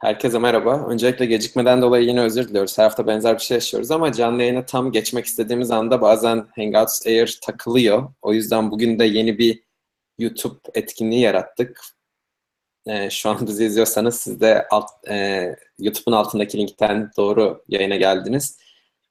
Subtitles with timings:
[0.00, 0.86] Herkese merhaba.
[0.88, 2.78] Öncelikle gecikmeden dolayı yine özür diliyoruz.
[2.78, 7.06] Her hafta benzer bir şey yaşıyoruz ama canlı yayına tam geçmek istediğimiz anda bazen Hangouts
[7.06, 8.08] Air takılıyor.
[8.22, 9.62] O yüzden bugün de yeni bir
[10.18, 11.80] YouTube etkinliği yarattık.
[12.86, 18.58] Ee, şu an bizi izliyorsanız siz de alt, e, YouTube'un altındaki linkten doğru yayına geldiniz.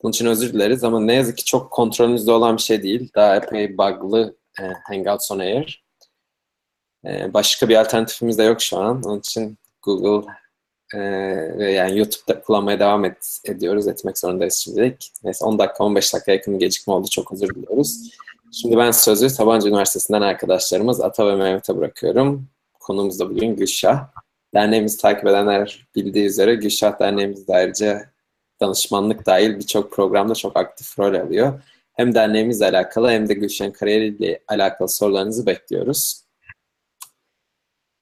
[0.03, 3.09] Bunun için özür dileriz ama ne yazık ki çok kontrolümüzde olan bir şey değil.
[3.15, 5.83] Daha epey bug'lı e, Hangouts on Air.
[7.05, 9.01] E, başka bir alternatifimiz de yok şu an.
[9.03, 10.31] Onun için Google
[10.93, 10.99] ee,
[11.57, 15.11] ve yani YouTube'da kullanmaya devam et, ediyoruz, etmek zorundayız şimdilik.
[15.23, 17.07] Neyse 10 dakika, 15 dakika yakın bir gecikme oldu.
[17.11, 18.11] Çok özür diliyoruz.
[18.51, 22.47] Şimdi ben sözü Sabancı Üniversitesi'nden arkadaşlarımız Ata ve Mehmet'e bırakıyorum.
[22.79, 24.07] Konuğumuz da bugün Gülşah.
[24.53, 28.09] Derneğimizi takip edenler bildiği üzere Gülşah Derneğimiz de ayrıca
[28.61, 31.61] danışmanlık dahil birçok programda çok aktif rol alıyor.
[31.93, 36.23] Hem derneğimizle alakalı hem de Gülşah'ın kariyeriyle alakalı sorularınızı bekliyoruz.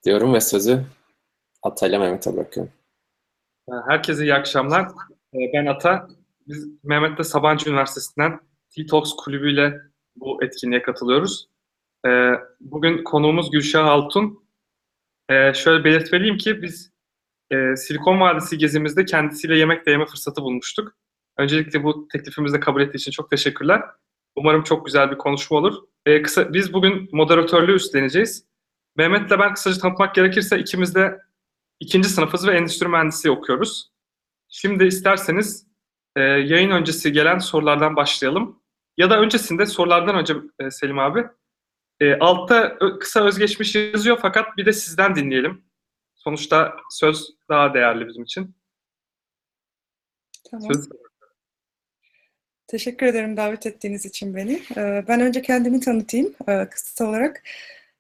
[0.06, 0.84] Diyorum ve sözü
[1.66, 2.74] Atayla Mehmet'e bırakıyorum.
[3.88, 4.88] Herkese iyi akşamlar.
[5.34, 6.08] Ee, Ben Ata.
[6.48, 8.40] Biz Mehmet'le Sabancı Üniversitesi'nden
[8.76, 9.82] T-Talks kulübüyle
[10.16, 11.50] bu etkinliğe katılıyoruz.
[12.08, 14.46] Ee, Bugün konuğumuz Gülşah Altun.
[15.30, 16.92] Ee, Şöyle belirtmeliyim ki biz
[17.52, 20.94] e, Silikon Vadisi gezimizde kendisiyle yemek de yeme fırsatı bulmuştuk.
[21.38, 23.82] Öncelikle bu teklifimizi de kabul ettiği için çok teşekkürler.
[24.36, 25.84] Umarım çok güzel bir konuşma olur.
[26.24, 28.46] Kısa, biz bugün moderatörlüğü üstleneceğiz.
[28.96, 31.22] Mehmet'le ben kısaca tanıtmak gerekirse ikimiz de
[31.80, 33.92] İkinci sınıfız ve endüstri mühendisliği okuyoruz.
[34.50, 35.68] Şimdi isterseniz
[36.16, 38.62] e, yayın öncesi gelen sorulardan başlayalım.
[38.98, 41.26] Ya da öncesinde sorulardan önce e, Selim abi.
[42.00, 45.66] E, altta kısa özgeçmiş yazıyor fakat bir de sizden dinleyelim.
[46.16, 48.56] Sonuçta söz daha değerli bizim için.
[50.52, 50.74] Tamam.
[50.74, 50.90] Söz
[52.68, 54.62] Teşekkür ederim davet ettiğiniz için beni.
[54.78, 57.44] Ee, Ben önce kendimi tanıtayım e, kısa olarak.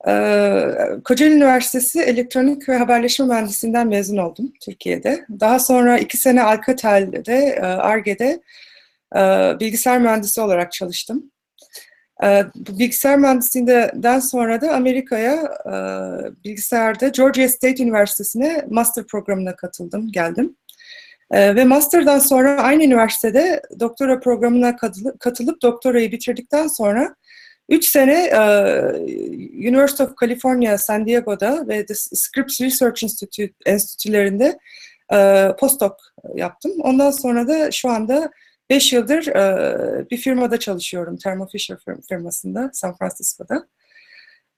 [0.07, 0.71] Ee,
[1.03, 5.25] Kocaeli Üniversitesi Elektronik ve Haberleşme Mühendisliğinden mezun oldum Türkiye'de.
[5.39, 8.41] Daha sonra iki sene Alcatel'de, e, ARGE'de
[9.15, 9.19] e,
[9.59, 11.31] bilgisayar mühendisi olarak çalıştım.
[12.23, 15.57] E, bilgisayar mühendisliğinden sonra da Amerika'ya
[16.45, 20.55] bilgisayarda Georgia State Üniversitesi'ne master programına katıldım, geldim.
[21.31, 27.15] Ve master'dan sonra aynı üniversitede doktora programına katılıp, katılıp doktorayı bitirdikten sonra
[27.69, 28.39] 3 sene e,
[29.69, 34.59] University of California San Diego'da ve The Scripps Research Institute enstitülerinde
[35.13, 35.95] e, postdoc
[36.35, 36.71] yaptım.
[36.81, 38.31] Ondan sonra da şu anda
[38.69, 41.17] 5 yıldır e, bir firmada çalışıyorum.
[41.17, 43.67] Thermo Fisher fir- firmasında San Francisco'da.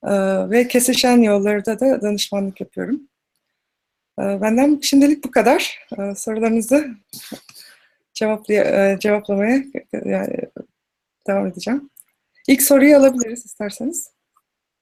[0.04, 0.12] E,
[0.50, 3.02] ve kesişen yollarda da danışmanlık yapıyorum.
[4.20, 5.80] Ee, Benden şimdilik bu kadar.
[6.00, 6.88] Ee, Sorularınızı
[8.14, 9.64] cevaplay- cevaplamaya
[10.06, 10.38] yani
[11.28, 11.90] devam edeceğim.
[12.48, 14.12] İlk soruyu alabiliriz isterseniz.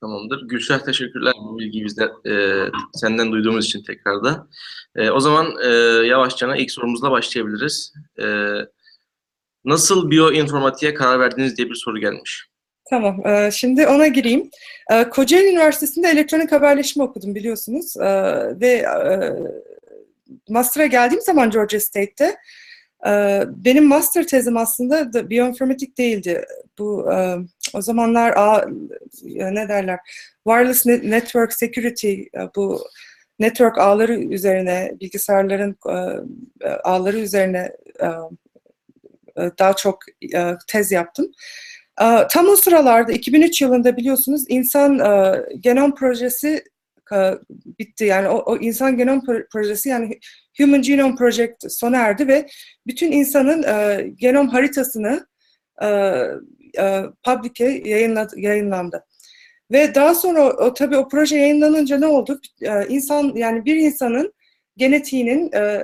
[0.01, 0.47] Tamamdır.
[0.47, 4.47] Gülşah teşekkürler bu bilgiyi bizden, e, senden duyduğumuz için tekrar da.
[4.95, 5.67] E, o zaman e,
[6.07, 7.93] yavaşça ilk sorumuzla başlayabiliriz.
[8.21, 8.25] E,
[9.65, 12.47] nasıl biyoinformatiğe karar verdiniz diye bir soru gelmiş.
[12.89, 14.49] Tamam, e, şimdi ona gireyim.
[14.91, 17.97] E, Kocaeli Üniversitesi'nde elektronik haberleşme okudum biliyorsunuz.
[17.97, 18.05] E,
[18.61, 19.33] Ve e,
[20.49, 22.35] master'a geldiğim zaman Georgia State'te
[23.47, 26.45] benim master tezim aslında da biyoinformatik değildi.
[26.79, 27.35] Bu e,
[27.73, 28.65] o zamanlar ağ,
[29.23, 29.99] ne derler
[30.47, 32.83] wireless net- network security e, bu
[33.39, 35.77] network ağları üzerine bilgisayarların
[36.61, 37.71] e, ağları üzerine
[39.59, 39.99] daha çok
[40.67, 41.31] tez yaptım.
[42.31, 44.97] Tam o sıralarda 2003 yılında biliyorsunuz insan
[45.59, 46.63] genom projesi
[47.79, 48.05] bitti.
[48.05, 50.19] Yani o, o insan genom pro- projesi yani
[50.57, 52.47] Human Genome Project sona erdi ve
[52.87, 55.27] bütün insanın e, genom haritasını
[55.81, 55.87] e,
[56.79, 59.05] e, public'e yayınladı, yayınlandı.
[59.71, 62.41] Ve daha sonra o, tabii o proje yayınlanınca ne oldu?
[62.61, 64.33] E, insan yani bir insanın
[64.77, 65.81] genetiğinin e,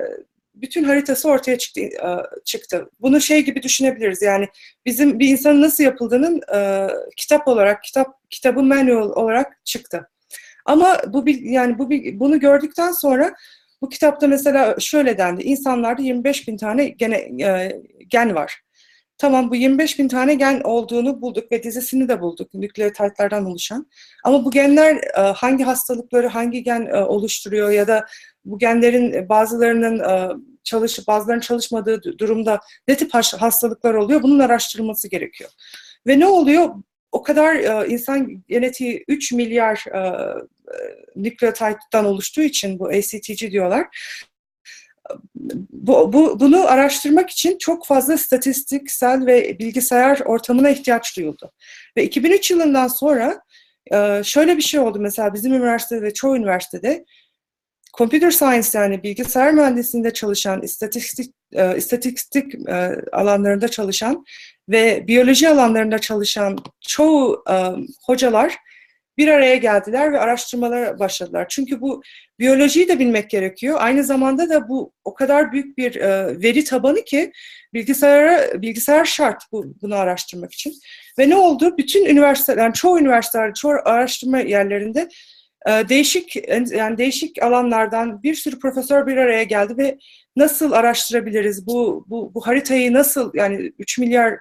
[0.54, 1.80] bütün haritası ortaya çıktı.
[1.80, 2.08] e,
[2.44, 2.90] çıktı.
[3.00, 4.22] Bunu şey gibi düşünebiliriz.
[4.22, 4.48] Yani
[4.86, 10.08] bizim bir insanın nasıl yapıldığının e, kitap olarak, kitap kitabın manual olarak çıktı.
[10.64, 11.90] Ama bu yani bu
[12.20, 13.34] bunu gördükten sonra
[13.82, 15.42] bu kitapta mesela şöyle dendi.
[15.42, 17.16] İnsanlarda 25 bin tane gene,
[17.46, 18.62] e, gen var.
[19.18, 23.86] Tamam bu 25 bin tane gen olduğunu bulduk ve dizisini de bulduk nükleotitlerden oluşan.
[24.24, 28.06] Ama bu genler e, hangi hastalıkları hangi gen e, oluşturuyor ya da
[28.44, 35.08] bu genlerin bazılarının e, çalışıp bazılarının çalışmadığı du- durumda ne tip hastalıklar oluyor bunun araştırılması
[35.08, 35.50] gerekiyor.
[36.06, 36.74] Ve ne oluyor?
[37.12, 40.76] O kadar e, insan genetiği 3 milyar e, e,
[41.16, 43.86] nükleotitden oluştuğu için bu ACTG diyorlar.
[45.70, 51.52] Bu, bu, bunu araştırmak için çok fazla statistiksel ve bilgisayar ortamına ihtiyaç duyuldu.
[51.96, 53.40] Ve 2003 yılından sonra
[53.92, 57.04] e, şöyle bir şey oldu mesela bizim üniversitede ve çoğu üniversitede
[57.98, 64.24] computer science yani bilgisayar mühendisliğinde çalışan, istatistik e, istatistik e, alanlarında çalışan
[64.68, 67.54] ve biyoloji alanlarında çalışan çoğu e,
[68.06, 68.58] hocalar
[69.18, 71.46] bir araya geldiler ve araştırmalara başladılar.
[71.48, 72.02] Çünkü bu
[72.38, 73.76] biyolojiyi de bilmek gerekiyor.
[73.80, 77.32] Aynı zamanda da bu o kadar büyük bir e, veri tabanı ki
[77.74, 80.74] bilgisayara bilgisayar şart bu, bunu araştırmak için.
[81.18, 81.74] Ve ne oldu?
[81.78, 85.08] Bütün üniversiteler, yani çoğu üniversiteler, çoğu araştırma yerlerinde
[85.66, 86.36] e, değişik
[86.72, 89.98] yani değişik alanlardan bir sürü profesör bir araya geldi ve
[90.36, 94.38] nasıl araştırabiliriz bu bu, bu haritayı nasıl yani 3 milyar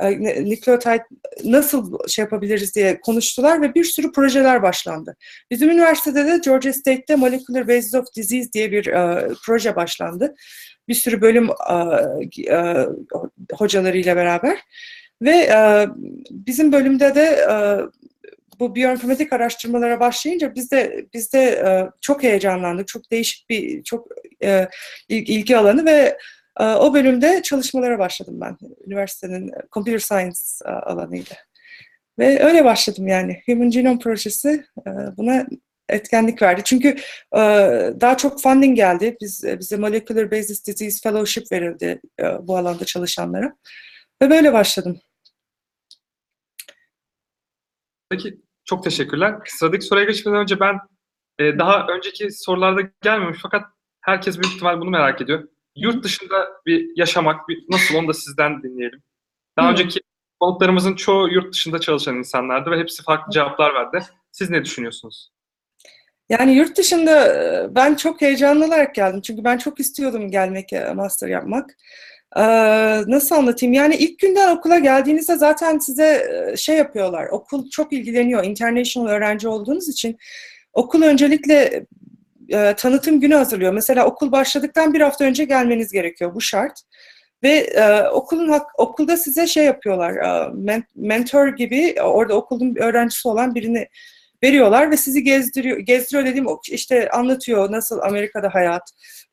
[0.00, 0.20] e,
[0.50, 1.04] nükleotide
[1.44, 5.16] nasıl şey yapabiliriz diye konuştular ve bir sürü projeler başlandı.
[5.50, 10.34] Bizim üniversitede de Georgia State'te Molecular Basis of Disease diye bir uh, proje başlandı.
[10.88, 11.56] Bir sürü bölüm uh,
[12.50, 12.86] uh,
[13.52, 14.58] hocalarıyla beraber
[15.22, 15.94] ve uh,
[16.30, 18.09] bizim bölümde de uh,
[18.60, 22.88] bu biyoinformatik araştırmalara başlayınca biz de biz de uh, çok heyecanlandık.
[22.88, 24.06] Çok değişik bir çok
[24.44, 24.66] uh,
[25.08, 26.18] ilgi alanı ve
[26.60, 28.56] o bölümde çalışmalara başladım ben.
[28.86, 31.36] Üniversitenin Computer Science alanıyla.
[32.18, 33.42] Ve öyle başladım yani.
[33.46, 34.64] Human Genome Projesi
[35.16, 35.46] buna
[35.88, 36.60] etkenlik verdi.
[36.64, 36.96] Çünkü
[38.00, 39.16] daha çok funding geldi.
[39.20, 42.00] Biz bize Molecular Basis Disease Fellowship verildi
[42.42, 43.56] bu alanda çalışanlara.
[44.22, 45.00] Ve böyle başladım.
[48.10, 49.34] Peki çok teşekkürler.
[49.46, 50.78] Sıradaki soruya geçmeden önce ben
[51.40, 53.64] daha önceki sorularda gelmemiş fakat
[54.00, 58.62] herkes büyük ihtimal bunu merak ediyor yurt dışında bir yaşamak bir, nasıl onu da sizden
[58.62, 59.02] dinleyelim.
[59.58, 60.00] Daha önceki
[60.40, 64.06] konuklarımızın çoğu yurt dışında çalışan insanlardı ve hepsi farklı cevaplar verdi.
[64.32, 65.30] Siz ne düşünüyorsunuz?
[66.28, 67.14] Yani yurt dışında
[67.74, 69.20] ben çok heyecanlı olarak geldim.
[69.20, 71.70] Çünkü ben çok istiyordum gelmek, master yapmak.
[73.06, 73.72] Nasıl anlatayım?
[73.72, 77.26] Yani ilk günden okula geldiğinizde zaten size şey yapıyorlar.
[77.26, 78.44] Okul çok ilgileniyor.
[78.44, 80.18] International öğrenci olduğunuz için
[80.72, 81.86] okul öncelikle
[82.76, 83.72] tanıtım günü hazırlıyor.
[83.72, 86.34] Mesela okul başladıktan bir hafta önce gelmeniz gerekiyor.
[86.34, 86.80] Bu şart.
[87.42, 90.16] Ve e, okulun okulda size şey yapıyorlar.
[90.16, 93.88] E, men, mentor gibi orada okulun öğrencisi olan birini
[94.42, 95.78] veriyorlar ve sizi gezdiriyor.
[95.78, 98.82] Gezdiriyor dediğim işte anlatıyor nasıl Amerika'da hayat.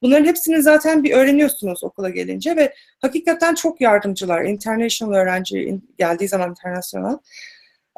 [0.01, 4.43] Bunların hepsini zaten bir öğreniyorsunuz okula gelince ve hakikaten çok yardımcılar.
[4.43, 7.17] International öğrenci geldiği zaman internasyonel.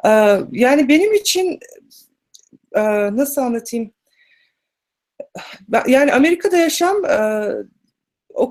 [0.04, 1.60] Ee, yani benim için
[2.74, 2.82] e,
[3.16, 3.92] nasıl anlatayım?
[5.86, 7.48] yani Amerika'da yaşam e,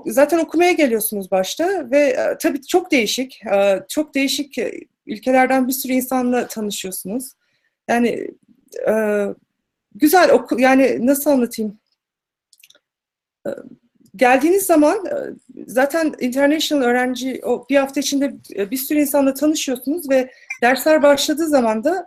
[0.06, 3.42] zaten okumaya geliyorsunuz başta ve e, tabii çok değişik,
[3.88, 4.58] çok değişik
[5.06, 7.32] ülkelerden bir sürü insanla tanışıyorsunuz.
[7.88, 8.28] Yani
[9.94, 11.80] güzel okul, yani nasıl anlatayım?
[14.16, 15.04] Geldiğiniz zaman
[15.66, 18.34] zaten international öğrenci o bir hafta içinde
[18.70, 20.30] bir sürü insanla tanışıyorsunuz ve
[20.62, 22.06] dersler başladığı zaman da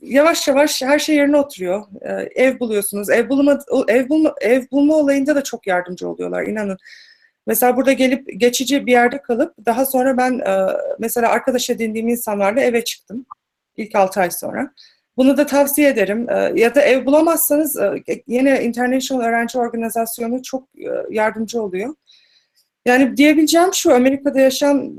[0.00, 1.86] yavaş yavaş her şey yerine oturuyor.
[2.34, 3.10] ev buluyorsunuz.
[3.10, 6.78] Ev bulma ev bulma ev bulma olayında da çok yardımcı oluyorlar inanın.
[7.46, 10.40] Mesela burada gelip geçici bir yerde kalıp daha sonra ben
[10.98, 13.26] mesela arkadaş edindiğim insanlarla eve çıktım.
[13.76, 14.72] ilk 6 ay sonra.
[15.20, 16.26] Bunu da tavsiye ederim.
[16.58, 17.76] Ya da ev bulamazsanız
[18.26, 20.68] yine International Öğrenci Organizasyonu çok
[21.10, 21.94] yardımcı oluyor.
[22.86, 24.90] Yani diyebileceğim şu Amerika'da yaşam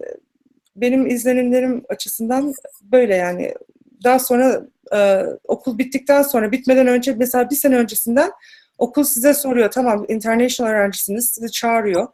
[0.76, 3.54] benim izlenimlerim açısından böyle yani
[4.04, 4.62] daha sonra
[4.94, 8.32] e, okul bittikten sonra bitmeden önce mesela bir sene öncesinden
[8.78, 12.08] okul size soruyor tamam international öğrencisiniz sizi çağırıyor.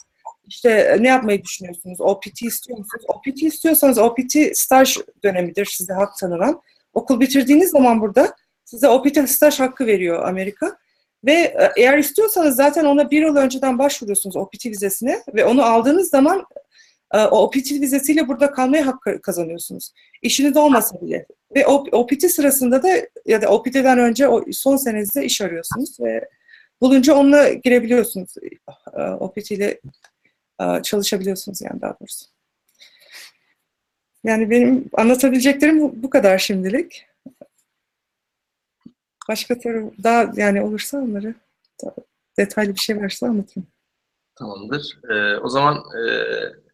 [0.48, 2.02] İşte e, ne yapmayı düşünüyorsunuz?
[2.02, 3.06] OPT istiyor musunuz?
[3.08, 6.62] OPT istiyorsanız OPT staj dönemidir size hak tanınan.
[6.98, 8.36] Okul bitirdiğiniz zaman burada
[8.66, 10.78] size OPT staj hakkı veriyor Amerika.
[11.26, 16.10] Ve e, eğer istiyorsanız zaten ona bir yıl önceden başvuruyorsunuz OPT vizesine ve onu aldığınız
[16.10, 16.46] zaman
[17.14, 19.94] e, o OPT vizesiyle burada kalmaya hakkı kazanıyorsunuz.
[20.22, 21.26] İşiniz olmasa bile.
[21.56, 22.90] Ve OPT sırasında da
[23.26, 26.30] ya da OPT'den önce o son senenizde iş arıyorsunuz ve
[26.82, 28.36] bulunca onunla girebiliyorsunuz.
[28.94, 29.80] E, OPT ile
[30.84, 32.26] çalışabiliyorsunuz yani daha doğrusu.
[34.28, 37.06] Yani benim anlatabileceklerim bu kadar şimdilik.
[39.30, 41.36] Başka soru daha yani olursa onları
[42.38, 43.68] detaylı bir şey varsa anlatayım.
[44.36, 45.00] Tamamdır.
[45.12, 46.02] Ee, o zaman e,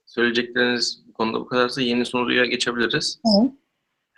[0.06, 3.20] söyleyecekleriniz bu konuda bu kadarsa yeni soruya geçebiliriz.
[3.26, 3.52] Hı.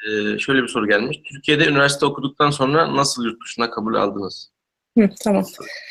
[0.08, 1.22] Ee, şöyle bir soru gelmiş.
[1.26, 4.52] Türkiye'de üniversite okuduktan sonra nasıl yurt dışına kabul aldınız?
[4.98, 5.46] Hı, tamam.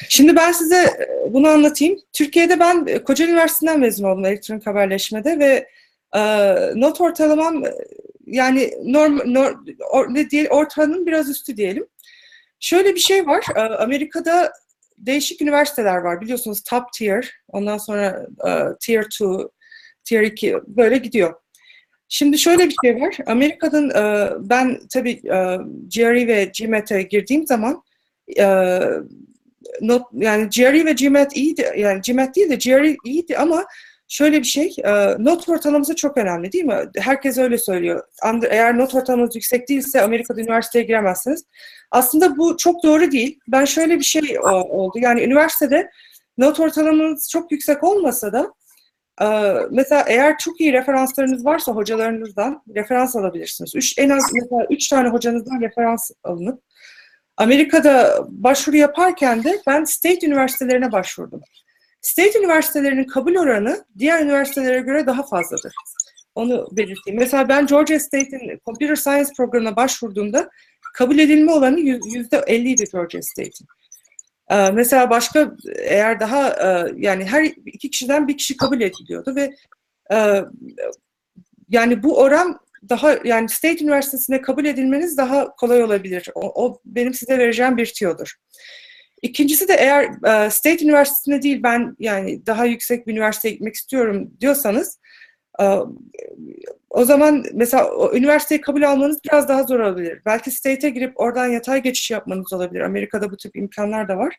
[0.09, 1.99] Şimdi ben size e, bunu anlatayım.
[2.13, 5.69] Türkiye'de ben e, Kocaeli Üniversitesi'nden mezun oldum elektronik haberleşmede ve
[6.15, 6.21] e,
[6.75, 7.75] not ortalamam e,
[8.27, 11.87] yani norm, norm or, ne diye ortalamanın biraz üstü diyelim.
[12.61, 13.45] Şöyle bir şey var.
[13.57, 14.53] E, Amerika'da
[14.99, 16.21] değişik üniversiteler var.
[16.21, 19.25] Biliyorsunuz top tier, ondan sonra e, tier 2,
[20.05, 21.35] tier 2 böyle gidiyor.
[22.09, 23.17] Şimdi şöyle bir şey var.
[23.27, 25.59] Amerika'nın e, ben tabii e,
[25.95, 27.83] GRE ve GMAT'e girdiğim zaman
[28.39, 28.79] e,
[29.81, 31.73] not, yani GRE ve GMAT iyiydi.
[31.77, 33.67] Yani GMAT değil de GRE iyiydi ama
[34.09, 36.77] şöyle bir şey, e, not ortalaması çok önemli değil mi?
[36.99, 38.05] Herkes öyle söylüyor.
[38.51, 41.45] Eğer not ortalamanız yüksek değilse Amerika'da üniversiteye giremezsiniz.
[41.91, 43.39] Aslında bu çok doğru değil.
[43.49, 44.99] Ben şöyle bir şey o- oldu.
[44.99, 45.91] Yani üniversitede
[46.39, 48.53] not ortalamanız çok yüksek olmasa da
[49.23, 53.73] e, mesela eğer çok iyi referanslarınız varsa hocalarınızdan referans alabilirsiniz.
[53.75, 56.63] Üç, en az mesela üç tane hocanızdan referans alınıp
[57.37, 61.41] Amerika'da başvuru yaparken de ben state üniversitelerine başvurdum.
[62.05, 65.75] State üniversitelerinin kabul oranı diğer üniversitelere göre daha fazladır.
[66.35, 67.21] Onu belirteyim.
[67.21, 70.51] Mesela ben Georgia State'in Computer Science programına başvurduğumda
[70.95, 71.53] kabul edilme
[72.15, 73.67] yüzde 50 idi Georgia State'in.
[74.51, 79.51] Ee, mesela başka eğer daha e, yani her iki kişiden bir kişi kabul ediliyordu ve
[80.13, 80.45] e,
[81.69, 82.59] yani bu oran
[82.89, 86.29] daha yani State Üniversitesi'ne kabul edilmeniz daha kolay olabilir.
[86.35, 88.35] O, o benim size vereceğim bir tiyodur.
[89.25, 94.31] İkincisi de eğer e, State Üniversitesi'ne değil ben yani daha yüksek bir üniversiteye gitmek istiyorum
[94.41, 94.99] diyorsanız
[95.61, 95.65] e,
[96.91, 100.23] o zaman mesela o üniversiteyi kabul almanız biraz daha zor olabilir.
[100.27, 102.81] Belki State'e girip oradan yatay geçiş yapmanız olabilir.
[102.81, 104.37] Amerika'da bu tip imkanlar da var.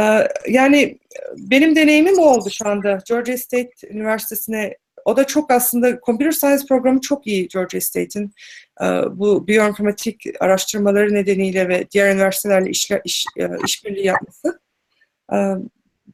[0.00, 0.98] E, yani
[1.36, 2.98] benim deneyimim o oldu şu anda.
[3.08, 8.34] Georgia State Üniversitesi'ne o da çok aslında Computer Science programı çok iyi Georgia State'in.
[8.82, 14.60] Ee, bu biyoinformatik araştırmaları nedeniyle ve diğer üniversitelerle işle, iş, e, işbirliği yapması.
[15.32, 15.36] Ee,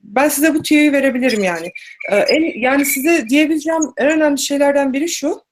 [0.03, 1.73] ben size bu tüyoyu verebilirim yani.
[2.11, 5.43] En, yani size diyebileceğim en önemli şeylerden biri şu.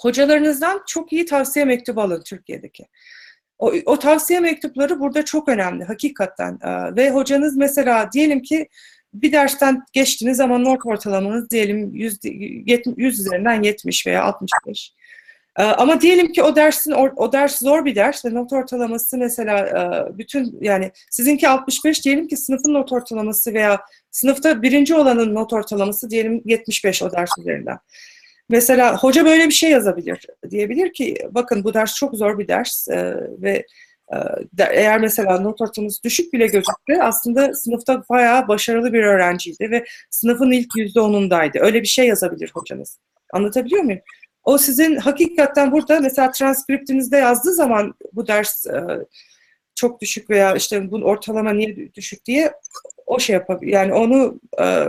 [0.00, 2.86] Hocalarınızdan çok iyi tavsiye mektubu alın Türkiye'deki.
[3.58, 6.58] O, o tavsiye mektupları burada çok önemli hakikaten.
[6.96, 8.68] Ve hocanız mesela diyelim ki
[9.14, 14.94] bir dersten geçtiğiniz zaman not ortalamanız diyelim 100, 100 üzerinden 70 veya 65.
[15.58, 19.58] Ee, Ama diyelim ki o dersin o, ders zor bir ders ve not ortalaması mesela
[19.58, 25.52] e, bütün yani sizinki 65 diyelim ki sınıfın not ortalaması veya sınıfta birinci olanın not
[25.52, 27.78] ortalaması diyelim 75 o ders üzerinden.
[28.48, 30.26] Mesela hoca böyle bir şey yazabilir.
[30.50, 33.66] Diyebilir ki bakın bu ders çok zor bir ders e, ve
[34.58, 40.50] eğer mesela not ortalaması düşük bile gözüktü aslında sınıfta bayağı başarılı bir öğrenciydi ve sınıfın
[40.50, 41.58] ilk yüzde onundaydı.
[41.60, 42.98] Öyle bir şey yazabilir hocanız.
[43.32, 44.00] Anlatabiliyor muyum?
[44.44, 48.82] O sizin hakikaten burada mesela transkriptinizde yazdığı zaman bu ders e,
[49.74, 52.52] çok düşük veya işte bu ortalama niye düşük diye
[53.06, 53.72] o şey yapabilir.
[53.72, 54.86] Yani onu e,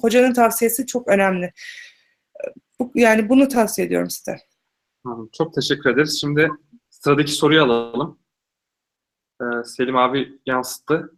[0.00, 1.52] hocanın tavsiyesi çok önemli.
[2.94, 4.36] Yani bunu tavsiye ediyorum size.
[5.32, 6.18] Çok teşekkür ederiz.
[6.20, 6.48] Şimdi
[6.90, 8.18] sıradaki soruyu alalım.
[9.44, 11.10] Ee, Selim abi yansıttı.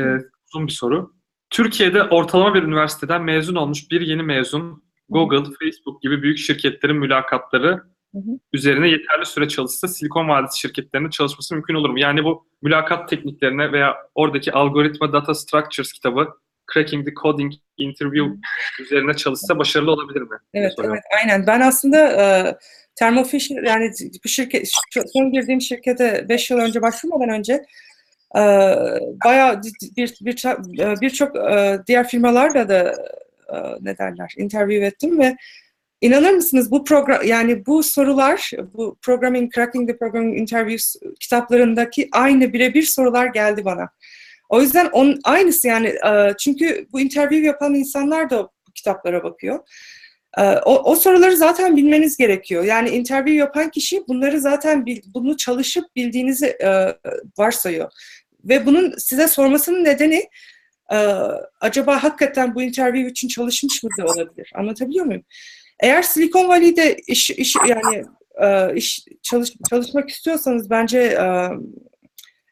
[0.00, 0.04] Ee,
[0.48, 1.12] uzun bir soru.
[1.50, 7.82] Türkiye'de ortalama bir üniversiteden mezun olmuş bir yeni mezun Google, Facebook gibi büyük şirketlerin mülakatları
[8.14, 8.38] Hı hı.
[8.52, 11.98] üzerine yeterli süre çalışsa Silikon Vadisi şirketlerinde çalışması mümkün olur mu?
[11.98, 16.28] Yani bu mülakat tekniklerine veya oradaki algoritma data structures kitabı
[16.74, 18.34] Cracking the Coding Interview
[18.80, 20.36] üzerine çalışsa başarılı olabilir mi?
[20.54, 21.46] Evet, evet, aynen.
[21.46, 22.56] Ben aslında e,
[22.98, 23.90] Thermo Fisher yani
[24.24, 24.70] bu şirket
[25.12, 27.52] son girdiğim şirkete 5 yıl önce başvurmadan önce
[28.36, 28.40] e,
[29.24, 29.62] bayağı
[29.96, 30.44] bir bir
[30.80, 32.94] e, birçok e, diğer firmalarla da
[33.48, 35.36] e, ne derler interview ettim ve
[36.00, 42.52] inanır mısınız bu program yani bu sorular bu Programming Cracking the Programming Interviews kitaplarındaki aynı
[42.52, 43.88] birebir sorular geldi bana.
[44.48, 49.58] O yüzden on, aynısı yani e, çünkü bu interview yapan insanlar da bu kitaplara bakıyor.
[50.38, 52.64] Ee, O, o soruları zaten bilmeniz gerekiyor.
[52.64, 56.94] Yani interview yapan kişi bunları zaten bil- bunu çalışıp bildiğinizi e,
[57.38, 57.90] varsayıyor.
[58.44, 60.24] Ve bunun size sormasının nedeni
[60.92, 60.96] e,
[61.60, 64.52] acaba hakikaten bu interview için çalışmış mı da olabilir.
[64.54, 65.22] Anlatabiliyor muyum?
[65.80, 68.04] Eğer Silicon Valley'de iş, iş yani
[68.42, 71.50] e, iş çalış, çalışmak istiyorsanız bence e,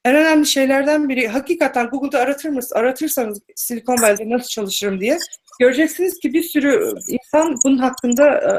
[0.04, 5.18] en önemli şeylerden biri hakikaten Google'da aratır mısınız, aratırsanız Silicon Valley'de nasıl çalışırım diye
[5.61, 8.52] göreceksiniz ki bir sürü insan bunun hakkında e,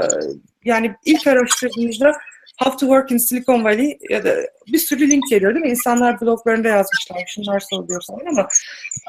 [0.66, 2.18] yani ilk araştırdığınızda
[2.64, 4.36] How to Work in Silicon Valley ya da
[4.68, 5.72] bir sürü link geliyor değil mi?
[5.72, 8.48] İnsanlar bloglarında yazmışlar, şunlar söylüyor falan ama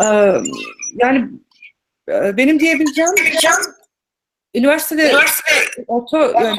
[0.03, 0.07] e,
[1.03, 1.29] yani
[2.09, 3.11] e, benim diyebileceğim
[4.55, 5.13] üniversitede
[5.87, 6.59] orta yani,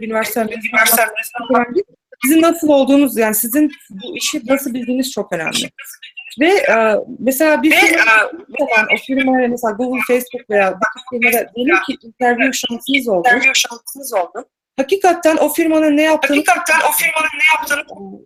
[0.00, 1.84] bir üniversite mezunu
[2.22, 5.70] sizin nasıl olduğunuz yani sizin bu işi nasıl bildiğiniz çok önemli.
[6.40, 8.04] Ve e, mesela bir firma
[8.58, 13.28] zaman o firmaya mesela Google, Facebook veya bu firmada diyelim ki interview şansınız oldu.
[13.54, 14.48] şansınız oldu.
[14.76, 18.20] Hakikaten o firmanın ne yaptığını Hakikaten o firmanın ne yaptığını,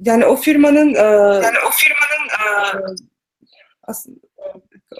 [0.00, 1.02] yani o firmanın e,
[1.44, 2.46] yani o firmanın e,
[3.82, 4.20] aslında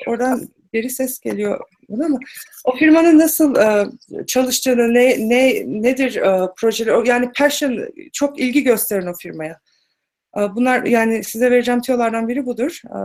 [0.07, 1.61] oradan geri ses geliyor
[2.05, 2.19] ama
[2.65, 3.87] o firmanın nasıl e,
[4.27, 9.59] çalıştığını ne ne nedir e, projeleri yani passion çok ilgi gösterin o firmaya.
[10.37, 12.81] E, bunlar yani size vereceğim tüyolardan biri budur.
[12.87, 12.99] E,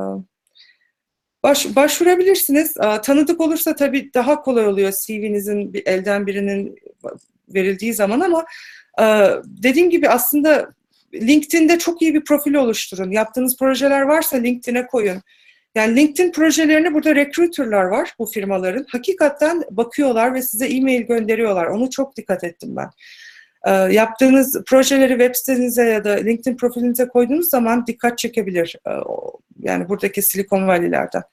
[1.43, 2.73] baş, başvurabilirsiniz.
[3.03, 6.75] Tanıdık olursa tabii daha kolay oluyor CV'nizin elden birinin
[7.49, 8.45] verildiği zaman ama
[9.45, 10.73] dediğim gibi aslında
[11.13, 13.11] LinkedIn'de çok iyi bir profil oluşturun.
[13.11, 15.21] Yaptığınız projeler varsa LinkedIn'e koyun.
[15.75, 18.85] Yani LinkedIn projelerini burada recruiter'lar var bu firmaların.
[18.89, 21.65] Hakikaten bakıyorlar ve size e-mail gönderiyorlar.
[21.65, 22.89] Onu çok dikkat ettim ben.
[23.65, 28.75] Ee, yaptığınız projeleri web sitenize ya da LinkedIn profilinize koyduğunuz zaman dikkat çekebilir.
[29.05, 31.23] O- yani buradaki Silicon Valley'lerden.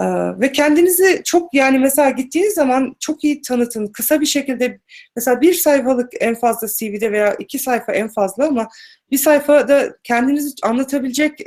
[0.00, 0.04] Ee,
[0.40, 3.86] ve kendinizi çok yani mesela gittiğiniz zaman çok iyi tanıtın.
[3.86, 4.80] Kısa bir şekilde
[5.16, 8.68] mesela bir sayfalık en fazla CV'de veya iki sayfa en fazla ama
[9.10, 11.40] bir sayfada kendinizi anlatabilecek,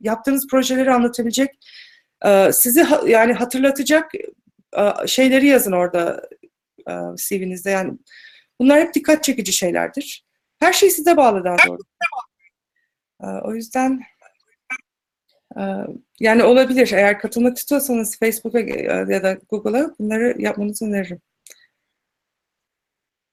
[0.00, 1.50] yaptığınız projeleri anlatabilecek,
[2.24, 4.10] e, sizi ha- yani hatırlatacak
[4.78, 6.28] e, şeyleri yazın orada
[6.88, 7.70] e, CV'nizde.
[7.70, 7.92] Yani
[8.60, 10.24] bunlar hep dikkat çekici şeylerdir.
[10.58, 11.84] Her şey size bağlı daha doğrusu.
[13.22, 14.00] E, O yüzden
[16.20, 16.92] yani olabilir.
[16.92, 21.20] Eğer katılmak istiyorsanız Facebook'a e, ya da Google'a bunları yapmanızı öneririm.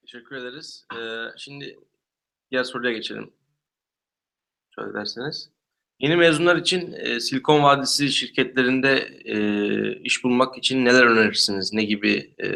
[0.02, 0.86] Teşekkür ederiz.
[0.94, 1.80] Ee, şimdi
[2.52, 3.34] diğer soruya geçelim.
[4.76, 5.50] Şöyle derseniz.
[6.00, 9.38] Yeni mezunlar için e, Silikon Vadisi şirketlerinde e,
[10.02, 11.74] iş bulmak için neler önerirsiniz?
[11.74, 12.50] Ne gibi e,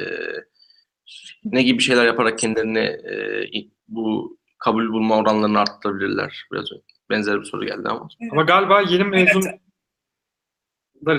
[1.43, 3.45] ne gibi şeyler yaparak kendilerini e,
[3.87, 6.47] bu kabul bulma oranlarını arttırabilirler?
[6.51, 8.09] Biraz önce benzer bir soru geldi ama.
[8.31, 9.55] Ama galiba yeni mezunlar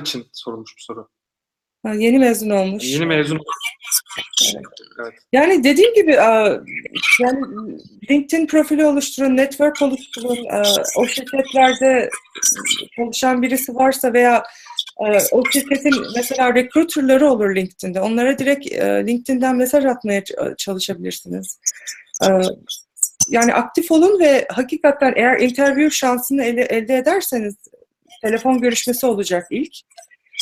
[0.00, 1.08] için sorulmuş bu soru.
[1.82, 2.84] Ha, yeni mezun olmuş.
[2.84, 3.40] Yeni mezun
[5.32, 6.60] Yani dediğim gibi e,
[7.20, 7.40] yani
[8.10, 10.36] LinkedIn profili oluşturun, network oluşturun.
[10.36, 10.62] e,
[10.96, 12.10] O şirketlerde
[12.96, 14.42] çalışan birisi varsa veya
[15.06, 18.00] e, o şirketin mesela recruiterları olur LinkedIn'de.
[18.00, 18.66] Onlara direkt
[19.06, 20.22] LinkedIn'den mesaj atmaya
[20.58, 21.60] çalışabilirsiniz.
[23.30, 27.54] Yani aktif olun ve hakikaten eğer interview şansını ele- elde ederseniz
[28.22, 29.72] telefon görüşmesi olacak ilk.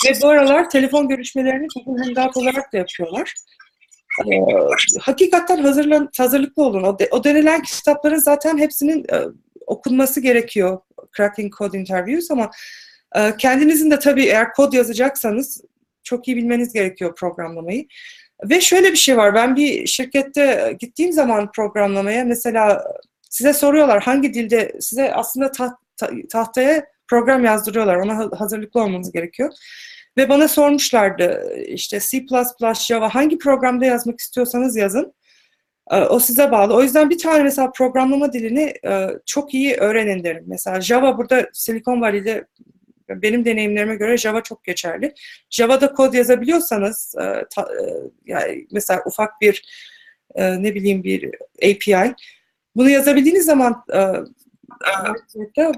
[0.07, 3.35] Ve bu aralar telefon görüşmelerini Google Hangout olarak da yapıyorlar.
[4.33, 4.40] Ee,
[5.01, 6.83] hakikaten hazırlan, hazırlıklı olun.
[6.83, 9.16] O, de- o denilen kitapların zaten hepsinin e,
[9.66, 10.79] okunması gerekiyor.
[11.16, 12.51] Cracking Code Interviews ama
[13.16, 15.64] e, kendinizin de tabii eğer kod yazacaksanız
[16.03, 17.87] çok iyi bilmeniz gerekiyor programlamayı.
[18.44, 19.35] Ve şöyle bir şey var.
[19.35, 22.85] Ben bir şirkette gittiğim zaman programlamaya mesela
[23.31, 27.96] size soruyorlar hangi dilde size aslında ta- ta- tahtaya program yazdırıyorlar.
[27.96, 29.53] Ona ha- hazırlıklı olmanız gerekiyor.
[30.16, 32.24] Ve bana sormuşlardı işte C++,
[32.87, 35.14] Java hangi programda yazmak istiyorsanız yazın.
[36.11, 36.74] O size bağlı.
[36.74, 40.44] O yüzden bir tane mesela programlama dilini e, çok iyi öğrenin derim.
[40.46, 42.46] Mesela Java burada Silicon Valley'de
[43.11, 45.14] benim deneyimlerime göre Java çok geçerli.
[45.51, 47.85] Java'da kod yazabiliyorsanız e, ta- e,
[48.27, 49.64] yani mesela ufak bir
[50.35, 52.14] e, ne bileyim bir API
[52.77, 53.99] bunu yazabildiğiniz zaman e,
[55.62, 55.73] e,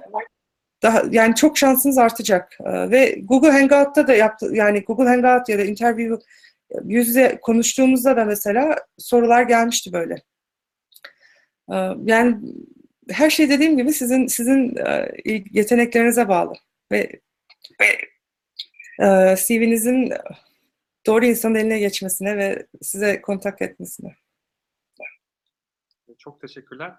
[0.83, 2.59] daha yani çok şansınız artacak.
[2.65, 6.25] Ee, ve Google Hangout'ta da yaptı yani Google Hangout ya da interview
[6.85, 10.15] yüz yüze konuştuğumuzda da mesela sorular gelmişti böyle.
[11.73, 12.37] Ee, yani
[13.11, 15.13] her şey dediğim gibi sizin sizin e,
[15.51, 16.53] yeteneklerinize bağlı
[16.93, 17.21] ve
[19.03, 20.13] e, CV'nizin
[21.07, 24.17] doğru insanın eline geçmesine ve size kontak etmesine.
[26.19, 26.95] Çok teşekkürler.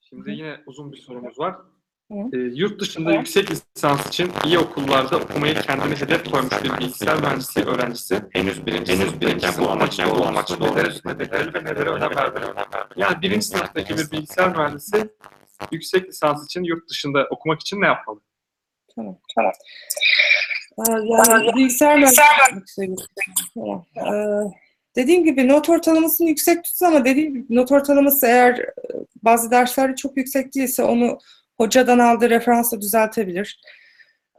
[0.00, 1.56] Şimdi Hı yine uzun bir sorumuz var.
[2.32, 7.64] Ee, yurt dışında yüksek lisans için iyi okullarda okumayı kendine hedef koymuş bir bilgisayar mühendisi
[7.64, 12.44] öğrencisi henüz birinci henüz birinci bu amaçla bu amaçla neler hedefleri ve nelere önem verdiğini
[12.44, 12.94] önem verdi.
[12.96, 15.10] Yani birinci sınıftaki bir bilgisayar mühendisi
[15.70, 18.20] yüksek lisans için yurt dışında okumak için ne yapmalı?
[18.96, 19.18] Tamam.
[19.34, 19.52] Tamam.
[20.78, 22.96] Yani bilgisayar mühendisliği.
[23.54, 23.86] Tamam.
[23.96, 24.52] Ee,
[24.96, 28.72] dediğim gibi not ortalamasını yüksek tutsun ama dediğim gibi not ortalaması eğer e,
[29.22, 31.18] bazı derslerde çok yüksek değilse onu
[31.56, 33.60] hocadan aldığı referansla düzeltebilir.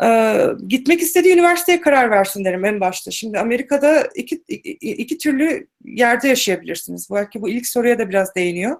[0.03, 3.11] Ee, gitmek istediği üniversiteye karar versin derim en başta.
[3.11, 7.07] Şimdi Amerika'da iki, iki, iki türlü yerde yaşayabilirsiniz.
[7.11, 8.77] Belki bu ilk soruya da biraz değiniyor.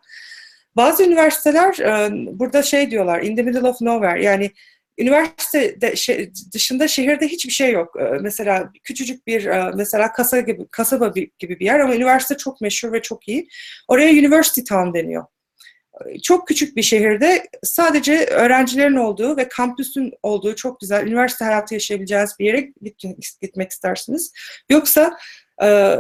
[0.76, 2.10] Bazı üniversiteler e,
[2.40, 4.24] burada şey diyorlar, in the middle of nowhere.
[4.24, 4.52] Yani
[4.98, 7.96] üniversite de, şey, dışında şehirde hiçbir şey yok.
[8.00, 12.62] Ee, mesela küçücük bir e, mesela kasa gibi kasaba gibi bir yer ama üniversite çok
[12.62, 13.48] meşhur ve çok iyi.
[13.88, 15.26] Oraya University Town deniyor.
[16.06, 21.74] Ee, Çok küçük bir şehirde sadece öğrencilerin olduğu ve kampüsün olduğu çok güzel üniversite hayatı
[21.74, 24.32] yaşayabileceğiniz bir yere git- gitmek istersiniz.
[24.70, 25.18] Yoksa
[25.64, 25.98] e,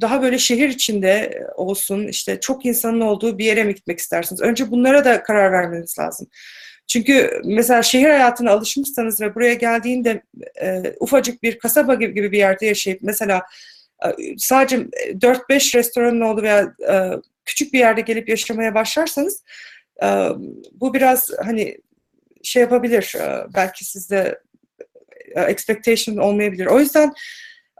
[0.00, 4.40] daha böyle şehir içinde olsun, işte çok insanın olduğu bir yere mi gitmek istersiniz?
[4.42, 6.28] Önce bunlara da karar vermeniz lazım.
[6.86, 10.22] Çünkü mesela şehir hayatına alışmışsanız ve buraya geldiğinde
[10.62, 13.42] e, ufacık bir kasaba gibi, bir yerde yaşayıp mesela
[14.04, 17.10] e, sadece 4-5 restoranın olduğu veya e,
[17.44, 19.44] küçük bir yerde gelip yaşamaya başlarsanız
[20.02, 20.06] e,
[20.72, 21.78] bu biraz hani
[22.42, 23.14] şey yapabilir.
[23.20, 24.40] E, belki sizde
[25.34, 26.66] e, expectation olmayabilir.
[26.66, 27.12] O yüzden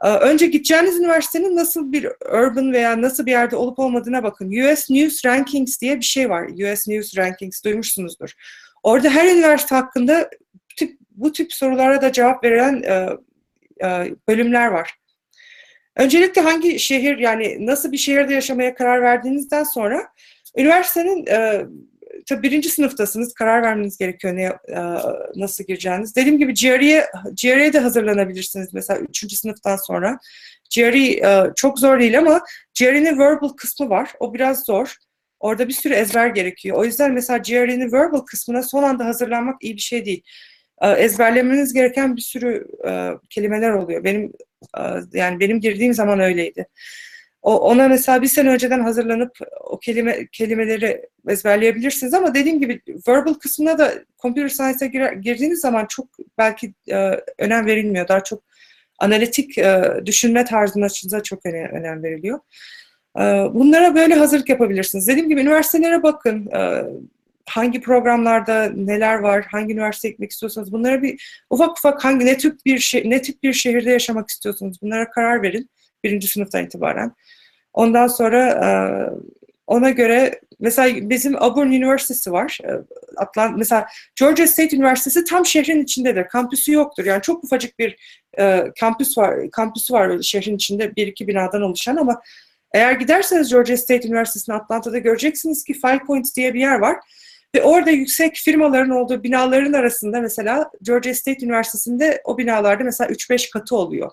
[0.03, 4.51] e, önce gideceğiniz üniversitenin nasıl bir urban veya nasıl bir yerde olup olmadığına bakın.
[4.51, 6.73] US News Rankings diye bir şey var.
[6.73, 8.33] US News Rankings duymuşsunuzdur.
[8.83, 13.09] Orada her üniversite hakkında bu tip, bu tip sorulara da cevap veren e,
[13.87, 14.93] e, bölümler var.
[15.97, 20.07] Öncelikle hangi şehir yani nasıl bir şehirde yaşamaya karar verdiğinizden sonra
[20.57, 21.65] üniversitenin e,
[22.29, 24.79] tabii birinci sınıftasınız karar vermeniz gerekiyor ne, e,
[25.35, 26.15] nasıl gireceğiniz.
[26.15, 27.05] Dediğim gibi GRE'ye
[27.43, 30.19] GRE'ye de hazırlanabilirsiniz mesela üçüncü sınıftan sonra.
[30.75, 32.41] GRE e, çok zor değil ama
[32.79, 34.13] GRE'nin verbal kısmı var.
[34.19, 34.95] O biraz zor.
[35.39, 36.77] Orada bir sürü ezber gerekiyor.
[36.77, 40.23] O yüzden mesela GRE'nin verbal kısmına son anda hazırlanmak iyi bir şey değil.
[40.81, 44.03] E, ezberlemeniz gereken bir sürü e, kelimeler oluyor.
[44.03, 44.33] Benim
[44.77, 44.81] e,
[45.13, 46.67] yani benim girdiğim zaman öyleydi.
[47.41, 53.77] Ona mesela bir sene önceden hazırlanıp o kelime kelimeleri ezberleyebilirsiniz ama dediğim gibi verbal kısmına
[53.77, 56.95] da computer science'a girdiğiniz zaman çok belki e,
[57.37, 58.07] önem verilmiyor.
[58.07, 58.43] Daha çok
[58.99, 60.89] analitik e, düşünme tarzına
[61.23, 62.39] çok önem veriliyor.
[63.17, 63.21] E,
[63.53, 65.07] bunlara böyle hazırlık yapabilirsiniz.
[65.07, 66.47] Dediğim gibi üniversitelere bakın.
[66.47, 66.83] E,
[67.47, 72.65] hangi programlarda neler var, hangi üniversiteye gitmek istiyorsanız bunlara bir ufak ufak hangi ne tip
[72.65, 75.69] bir şey, ne tip bir şehirde yaşamak istiyorsunuz bunlara karar verin
[76.03, 77.11] birinci sınıftan itibaren.
[77.73, 78.69] Ondan sonra e,
[79.67, 82.59] ona göre mesela bizim Auburn Üniversitesi var.
[82.63, 82.69] E,
[83.15, 83.87] Atlant mesela
[84.19, 86.27] Georgia State Üniversitesi tam şehrin içindedir.
[86.27, 87.05] Kampüsü yoktur.
[87.05, 87.97] Yani çok ufacık bir
[88.39, 89.51] e, kampüs var.
[89.51, 92.21] Kampüsü var şehrin içinde bir iki binadan oluşan ama
[92.77, 96.97] eğer giderseniz Georgia State Üniversitesi'ne Atlanta'da göreceksiniz ki Five Points diye bir yer var.
[97.55, 103.49] Ve orada yüksek firmaların olduğu binaların arasında mesela Georgia State Üniversitesi'nde o binalarda mesela 3-5
[103.51, 104.11] katı oluyor.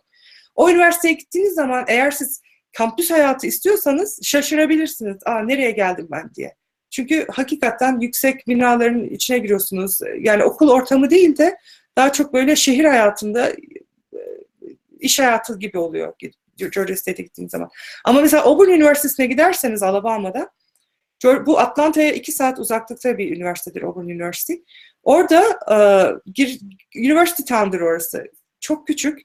[0.55, 5.16] O üniversiteye gittiğiniz zaman eğer siz kampüs hayatı istiyorsanız şaşırabilirsiniz.
[5.27, 6.55] Aa nereye geldim ben diye.
[6.90, 9.98] Çünkü hakikaten yüksek binaların içine giriyorsunuz.
[10.20, 11.57] Yani okul ortamı değil de
[11.96, 13.53] daha çok böyle şehir hayatında
[15.00, 16.12] iş hayatı gibi oluyor
[16.57, 17.71] Georgia State'e gittiğiniz zaman.
[18.05, 20.51] Ama mesela Auburn Üniversitesi'ne giderseniz Alabama'da
[21.47, 24.53] bu Atlanta'ya iki saat uzaklıkta bir üniversitedir Auburn University.
[25.03, 26.33] Orada uh,
[26.97, 28.25] University Town'dır orası.
[28.61, 29.19] Çok küçük.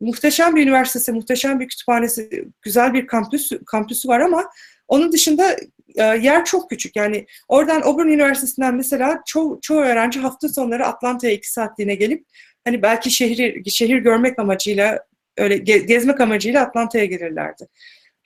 [0.00, 4.50] Muhteşem bir üniversitesi, muhteşem bir kütüphanesi, güzel bir kampüs kampüsü var ama
[4.88, 5.56] onun dışında
[5.94, 6.96] uh, yer çok küçük.
[6.96, 12.26] Yani oradan Auburn Üniversitesi'nden mesela çoğu, çoğu öğrenci hafta sonları Atlanta'ya iki saatliğine gelip
[12.64, 15.04] hani belki şehir şehir görmek amacıyla
[15.36, 17.68] öyle gezmek amacıyla Atlanta'ya gelirlerdi.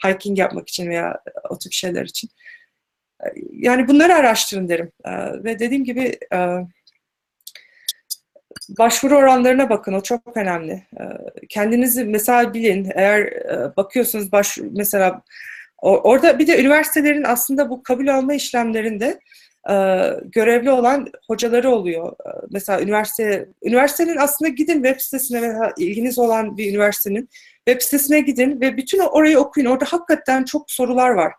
[0.07, 2.31] Hiking yapmak için veya o tip şeyler için
[3.53, 4.93] yani bunları araştırın derim.
[5.45, 6.19] Ve dediğim gibi
[8.69, 9.93] başvuru oranlarına bakın.
[9.93, 10.87] O çok önemli.
[11.49, 12.93] Kendinizi mesela bilin.
[12.95, 15.23] Eğer bakıyorsunuz baş mesela
[15.83, 19.21] orada bir de üniversitelerin aslında bu kabul alma işlemlerinde
[20.25, 22.13] görevli olan hocaları oluyor.
[22.51, 27.29] Mesela üniversite üniversitenin aslında gidin web sitesine veya ilginiz olan bir üniversitenin
[27.69, 29.67] web sitesine gidin ve bütün orayı okuyun.
[29.67, 31.33] Orada hakikaten çok sorular var.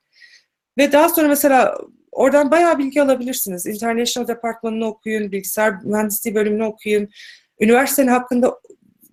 [0.77, 1.77] Ve daha sonra mesela
[2.11, 3.65] oradan bayağı bilgi alabilirsiniz.
[3.65, 7.09] International Departmanı'nı okuyun, bilgisayar mühendisliği bölümünü okuyun.
[7.59, 8.59] Üniversitenin hakkında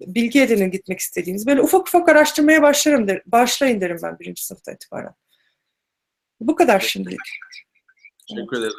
[0.01, 1.47] bilgi edinin gitmek istediğiniz.
[1.47, 5.12] Böyle ufak ufak araştırmaya başlarım der, başlayın derim ben birinci sınıfta itibaren.
[6.40, 7.21] Bu kadar şimdilik.
[8.29, 8.73] Teşekkür ederim.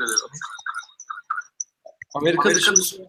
[2.16, 3.08] Amerika dışında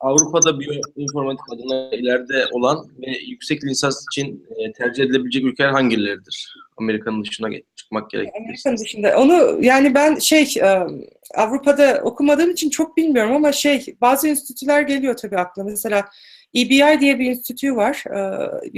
[0.00, 6.54] Avrupa'da biyoinformatik adına ileride olan ve yüksek lisans için e, tercih edilebilecek ülkeler hangileridir?
[6.76, 8.38] Amerika'nın dışına çıkmak gerekirse.
[8.38, 9.18] Amerika'nın dışında.
[9.18, 10.86] Onu yani ben şey e,
[11.34, 15.70] Avrupa'da okumadığım için çok bilmiyorum ama şey bazı enstitüler geliyor tabii aklıma.
[15.70, 16.08] Mesela
[16.56, 18.04] EBI diye bir enstitü var.
[18.06, 18.18] E,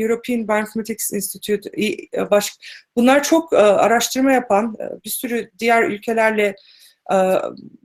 [0.02, 1.70] European Bioinformatics Institute.
[2.96, 6.56] Bunlar çok araştırma yapan bir sürü diğer ülkelerle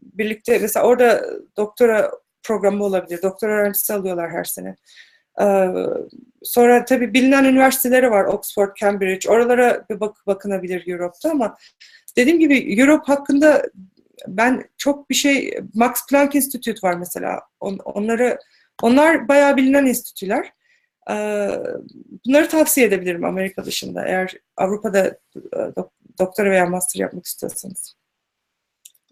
[0.02, 1.26] birlikte mesela orada
[1.58, 2.12] doktora
[2.44, 3.22] programı olabilir.
[3.22, 4.76] Doktor öğrencisi alıyorlar her sene.
[5.42, 5.68] Ee,
[6.44, 8.26] sonra tabii bilinen üniversiteleri var.
[8.26, 9.30] Oxford, Cambridge.
[9.30, 11.58] Oralara bir bak bakınabilir Europe'da ama
[12.18, 13.64] dediğim gibi Europe hakkında
[14.28, 17.42] ben çok bir şey Max Planck Institute var mesela.
[17.60, 18.38] On, onları
[18.82, 20.54] onlar bayağı bilinen enstitüler.
[21.10, 21.50] Ee,
[22.26, 25.06] bunları tavsiye edebilirim Amerika dışında eğer Avrupa'da
[25.36, 25.60] e,
[26.20, 27.99] doktora veya master yapmak istiyorsanız.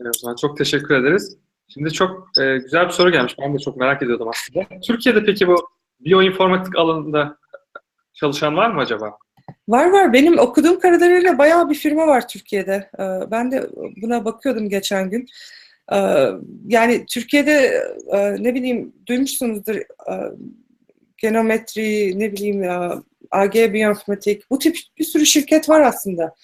[0.02, 1.38] Evet, çok teşekkür ederiz.
[1.68, 3.36] Şimdi çok e, güzel bir soru gelmiş.
[3.42, 4.66] Ben de çok merak ediyordum aslında.
[4.88, 7.38] Türkiye'de peki bu biyoinformatik alanında
[8.14, 9.18] çalışan var mı acaba?
[9.68, 10.14] Var var.
[10.14, 12.90] Benim okuduğum kadarıyla bayağı bir firma var Türkiye'de.
[13.00, 13.70] Ee, ben de
[14.02, 15.28] buna bakıyordum geçen gün.
[15.94, 16.28] Ee,
[16.68, 19.86] yani Türkiye'de e, ne bileyim duymuşsunuzdur e,
[21.18, 22.64] genometri, ne bileyim
[23.32, 26.36] AG Biyoinformatik bu tip bir sürü şirket var aslında.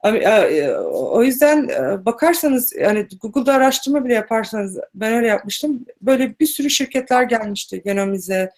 [0.00, 5.86] Ama, e, O yüzden e, bakarsanız yani Google'da araştırma bile yaparsanız ben öyle yapmıştım.
[6.02, 8.50] Böyle bir sürü şirketler gelmişti genomize.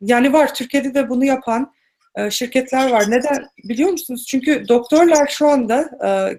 [0.00, 1.72] Yani var Türkiye'de de bunu yapan
[2.16, 3.04] e, şirketler var.
[3.08, 4.26] Neden biliyor musunuz?
[4.28, 6.38] Çünkü doktorlar şu anda e,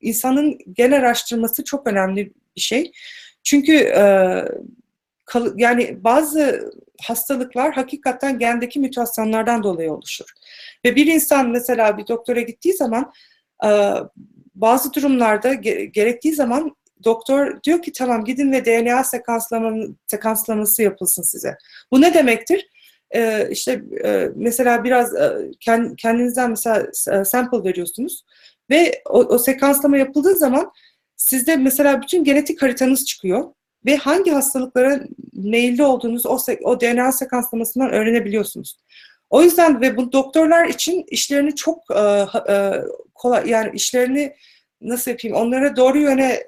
[0.00, 2.92] insanın gen araştırması çok önemli bir şey.
[3.42, 4.44] Çünkü e,
[5.56, 6.70] yani bazı
[7.02, 10.26] hastalıklar hakikaten gendeki mutasyonlardan dolayı oluşur.
[10.84, 13.12] Ve bir insan mesela bir doktora gittiği zaman
[13.64, 13.70] e,
[14.54, 21.22] bazı durumlarda ge- gerektiği zaman doktor diyor ki tamam gidin ve DNA sekanslama, sekanslaması yapılsın
[21.22, 21.56] size.
[21.92, 22.68] Bu ne demektir?
[23.10, 26.86] E, işte e, mesela biraz e, kend- kendinizden mesela
[27.24, 28.24] sample veriyorsunuz
[28.70, 30.72] ve o, o sekanslama yapıldığı zaman
[31.16, 33.44] sizde mesela bütün genetik haritanız çıkıyor
[33.86, 35.00] ve hangi hastalıklara
[35.32, 38.76] meyilli olduğunuzu o, o DNA sekanslamasından öğrenebiliyorsunuz.
[39.30, 42.72] O yüzden ve bu doktorlar için işlerini çok e, e,
[43.14, 44.36] kolay yani işlerini
[44.80, 46.44] nasıl yapayım onlara doğru yöne e,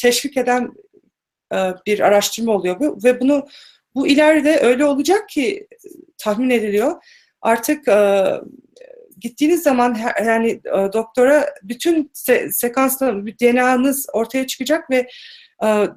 [0.00, 0.72] teşvik eden
[1.54, 1.56] e,
[1.86, 3.46] bir araştırma oluyor bu ve bunu
[3.94, 5.66] bu ileride öyle olacak ki
[6.18, 7.02] tahmin ediliyor.
[7.42, 8.26] Artık e,
[9.20, 15.08] gittiğiniz zaman her- yani e, doktora bütün se- sekansla DNA'nız ortaya çıkacak ve
[15.64, 15.88] e,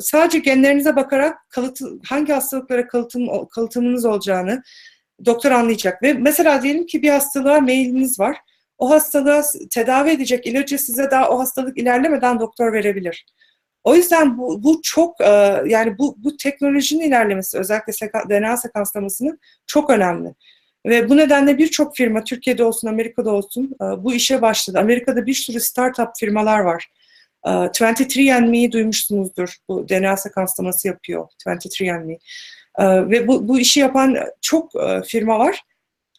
[0.00, 4.62] sadece genlerinize bakarak kalıtı, hangi hastalıklara kalıtım, kalıtımınız olacağını
[5.26, 6.02] doktor anlayacak.
[6.02, 8.36] Ve mesela diyelim ki bir hastalığa meyiliniz var.
[8.78, 13.26] O hastalığa tedavi edecek ilacı size daha o hastalık ilerlemeden doktor verebilir.
[13.84, 19.38] O yüzden bu, bu çok e, yani bu, bu teknolojinin ilerlemesi özellikle seka, DNA sekanslamasının
[19.66, 20.34] çok önemli.
[20.86, 24.78] Ve bu nedenle birçok firma Türkiye'de olsun Amerika'da olsun e, bu işe başladı.
[24.78, 26.88] Amerika'da bir sürü startup firmalar var.
[27.46, 29.56] E, 23andMe'yi duymuşsunuzdur.
[29.68, 32.18] Bu DNA sekanslaması yapıyor 23andMe.
[32.78, 35.62] E, ve bu, bu işi yapan çok e, firma var.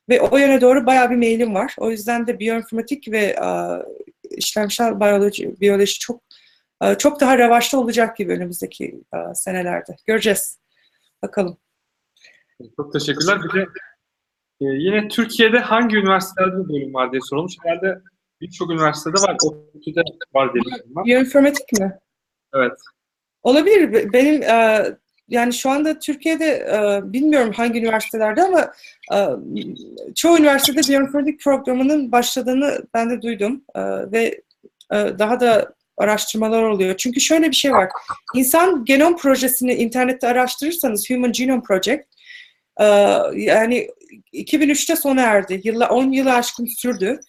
[0.09, 1.75] Ve o yöne doğru bayağı bir mailim var.
[1.77, 3.47] O yüzden de biyoinformatik ve e,
[4.37, 6.21] işlemsel biyoloji, biyoloji çok
[6.83, 9.01] e, çok daha revaçta olacak gibi önümüzdeki
[9.33, 9.95] senelerde.
[10.05, 10.59] Göreceğiz.
[11.23, 11.57] Bakalım.
[12.75, 13.39] Çok teşekkürler.
[13.43, 13.65] Bir de
[14.59, 17.53] yine Türkiye'de hangi üniversitelerde bu bölüm var diye sorulmuş.
[17.63, 17.99] Herhalde
[18.41, 19.37] birçok üniversitede var.
[19.45, 20.01] ODTÜ'de
[20.33, 20.93] var diye düşünüyorum.
[20.95, 21.03] ben.
[21.05, 21.99] Biyoinformatik mi?
[22.55, 22.77] Evet.
[23.43, 23.93] Olabilir.
[23.93, 24.85] Be- Benim e,
[25.27, 28.73] yani şu anda Türkiye'de e, bilmiyorum hangi üniversitelerde ama
[29.13, 29.17] e,
[30.15, 33.81] çoğu üniversitede biyoinformatik programının başladığını ben de duydum E,
[34.11, 34.41] ve
[34.91, 36.97] daha da araştırmalar oluyor.
[36.97, 37.89] Çünkü şöyle bir şey var.
[38.35, 42.03] İnsan genom projesini internette araştırırsanız Human Genome Project
[43.33, 43.87] yani
[44.33, 45.61] 2003'te sona erdi.
[45.63, 47.19] Yılla, 10 yılı aşkın sürdü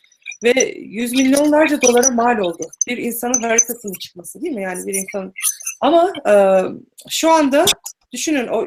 [0.44, 2.68] ve yüz milyonlarca dolara mal oldu.
[2.88, 4.62] Bir insanın haritasının çıkması değil mi?
[4.62, 5.32] Yani bir insanın
[5.80, 6.34] ama e,
[7.08, 7.64] şu anda
[8.12, 8.66] düşünün o,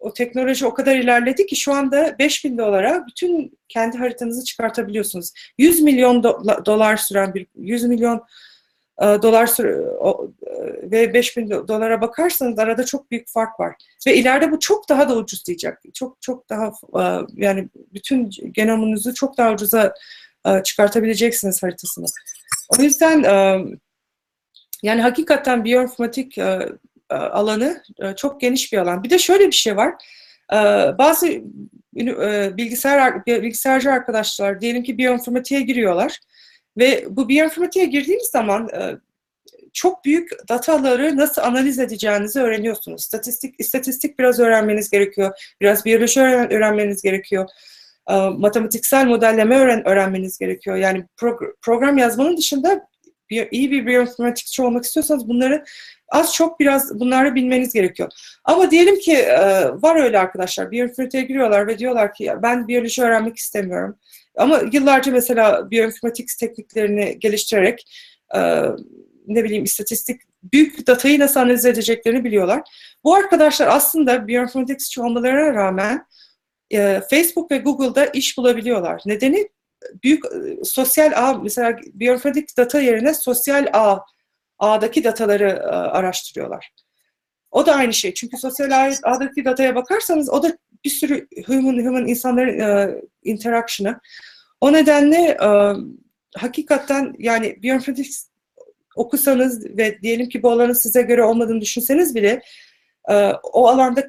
[0.00, 5.32] o, teknoloji o kadar ilerledi ki şu anda 5000 dolara bütün kendi haritanızı çıkartabiliyorsunuz.
[5.58, 8.24] 100 milyon do- dolar süren bir 100 milyon
[9.02, 13.74] e, dolar süre, o, e, ve 5000 do- dolara bakarsanız arada çok büyük fark var.
[14.06, 15.82] Ve ileride bu çok daha da ucuzlayacak.
[15.94, 16.66] Çok çok daha
[17.00, 19.94] e, yani bütün genomunuzu çok daha ucuza
[20.46, 22.06] e, çıkartabileceksiniz haritasını.
[22.78, 23.64] O yüzden e,
[24.84, 26.68] yani hakikaten biyoinformatik e,
[27.10, 29.04] e, alanı e, çok geniş bir alan.
[29.04, 29.94] Bir de şöyle bir şey var.
[30.98, 31.26] Bazı
[32.56, 36.18] bilgisayar bilgisayarcı arkadaşlar diyelim ki biyoinformatiğe giriyorlar
[36.78, 38.70] ve bu biyoinformatiğe girdiğiniz zaman
[39.72, 43.04] çok büyük dataları nasıl analiz edeceğinizi öğreniyorsunuz.
[43.04, 45.54] Statistik istatistik biraz öğrenmeniz gerekiyor.
[45.60, 47.48] Biraz biyoloji öğren- öğrenmeniz gerekiyor.
[48.36, 50.76] Matematiksel modelleme öğren öğrenmeniz gerekiyor.
[50.76, 52.88] Yani progr- program yazmanın dışında
[53.30, 55.64] bir, iyi bir biyoinformatikçi olmak istiyorsanız bunları
[56.08, 58.12] az çok biraz bunları bilmeniz gerekiyor.
[58.44, 63.02] Ama diyelim ki e, var öyle arkadaşlar biyoinformatiğe giriyorlar ve diyorlar ki "Ya ben biyoloji
[63.02, 63.96] öğrenmek istemiyorum.
[64.36, 67.86] Ama yıllarca mesela biyoinformatik tekniklerini geliştirerek
[68.34, 68.40] e,
[69.26, 70.20] ne bileyim istatistik
[70.52, 72.62] büyük datayı nasıl analiz edeceklerini biliyorlar.
[73.04, 76.06] Bu arkadaşlar aslında biyoinformatikçi olmalarına rağmen
[76.70, 79.02] e, Facebook ve Google'da iş bulabiliyorlar.
[79.06, 79.48] Nedeni
[80.04, 83.98] büyük e, sosyal ağ mesela biyoinformatik data yerine sosyal ağ
[84.58, 86.70] ağdaki dataları e, araştırıyorlar.
[87.50, 88.14] O da aynı şey.
[88.14, 94.00] Çünkü sosyal ağ, ağdaki dataya bakarsanız o da bir sürü human human insanların e, interaction'ı.
[94.60, 95.48] O nedenle e,
[96.36, 98.14] hakikaten yani biyoinformatik
[98.96, 102.42] okusanız ve diyelim ki bu alanın size göre olmadığını düşünseniz bile
[103.10, 103.14] e,
[103.52, 104.04] o alanda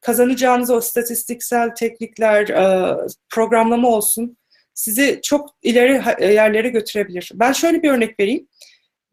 [0.00, 2.46] kazanacağınız o istatistiksel teknikler,
[3.30, 4.36] programlama olsun
[4.74, 7.30] sizi çok ileri ha- yerlere götürebilir.
[7.34, 8.48] Ben şöyle bir örnek vereyim.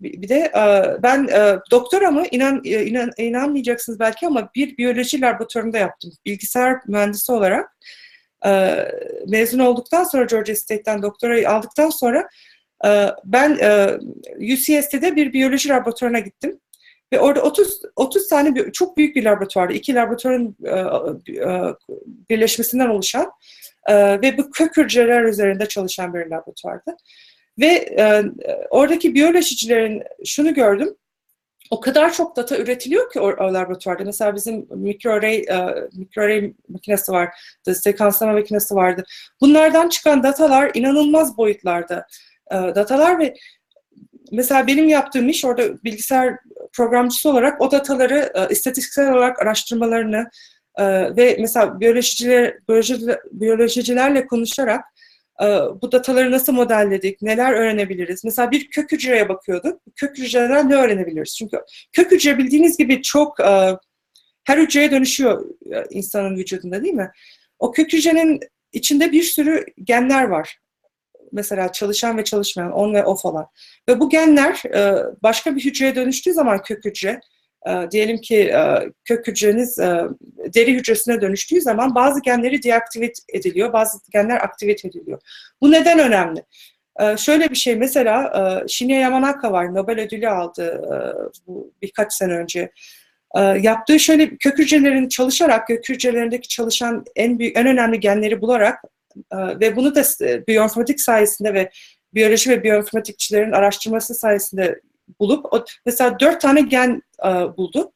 [0.01, 0.63] Bir de e,
[1.03, 6.11] ben e, doktoramı inan, e, inan inanmayacaksınız belki ama bir biyoloji laboratuvarında yaptım.
[6.25, 7.77] Bilgisayar mühendisi olarak
[8.45, 8.75] e,
[9.27, 12.29] mezun olduktan sonra Georgia State'ten doktorayı aldıktan sonra
[12.85, 13.97] e, ben e,
[14.53, 16.59] UCSD'de bir biyoloji laboratuvarına gittim.
[17.13, 19.73] Ve orada 30 30 tane çok büyük bir laboratuvardı.
[19.73, 20.79] İki laboratuvarın e,
[21.41, 21.75] e,
[22.29, 23.31] birleşmesinden oluşan
[23.87, 26.95] e, ve bu kök hücreler üzerinde çalışan bir laboratuvardı.
[27.59, 27.67] Ve
[27.99, 28.23] e,
[28.69, 30.95] oradaki biyolojicilerin şunu gördüm.
[31.69, 34.03] O kadar çok data üretiliyor ki o, o laboratuvarda.
[34.03, 37.29] Mesela bizim mikroarray, e, mikroarray makinesi var,
[37.73, 39.03] sekanslama makinesi vardı.
[39.41, 42.07] Bunlardan çıkan datalar inanılmaz boyutlarda
[42.51, 43.35] e, datalar ve
[44.31, 46.37] mesela benim yaptığım iş orada bilgisayar
[46.73, 50.29] programcısı olarak o dataları e, istatistiksel olarak araştırmalarını
[50.77, 54.85] e, ve mesela biyolojiciler, biyoloji, biyolojicilerle konuşarak
[55.41, 55.45] e,
[55.81, 58.23] bu dataları nasıl modelledik, neler öğrenebiliriz?
[58.23, 59.81] Mesela bir kök hücreye bakıyorduk.
[59.95, 61.35] Kök hücrelerden ne öğrenebiliriz?
[61.37, 63.77] Çünkü kök hücre bildiğiniz gibi çok e,
[64.43, 67.11] her hücreye dönüşüyor e, insanın vücudunda değil mi?
[67.59, 68.39] O kök hücrenin
[68.73, 70.57] içinde bir sürü genler var
[71.31, 73.47] mesela çalışan ve çalışmayan, on ve off olan.
[73.89, 74.63] Ve bu genler
[75.23, 77.21] başka bir hücreye dönüştüğü zaman kök hücre,
[77.67, 80.03] e, diyelim ki e, kök hücreniz e,
[80.55, 85.19] deri hücresine dönüştüğü zaman bazı genleri deaktive ediliyor, bazı genler aktive ediliyor.
[85.61, 86.43] Bu neden önemli?
[86.99, 88.23] E, şöyle bir şey mesela
[88.63, 90.81] e, Shinya Yamanaka var, Nobel ödülü aldı
[91.47, 92.71] bu birkaç sene önce.
[93.59, 98.83] Yaptığı şöyle kök hücrelerini çalışarak, kök hücrelerindeki çalışan en büyük, en önemli genleri bularak
[99.31, 100.03] ee, ve bunu da
[100.47, 101.69] biyoinformatik sayesinde ve
[102.13, 104.81] biyoloji ve biyoinformatikçilerin araştırması sayesinde
[105.19, 107.91] bulup o, mesela dört tane gen e, buldu.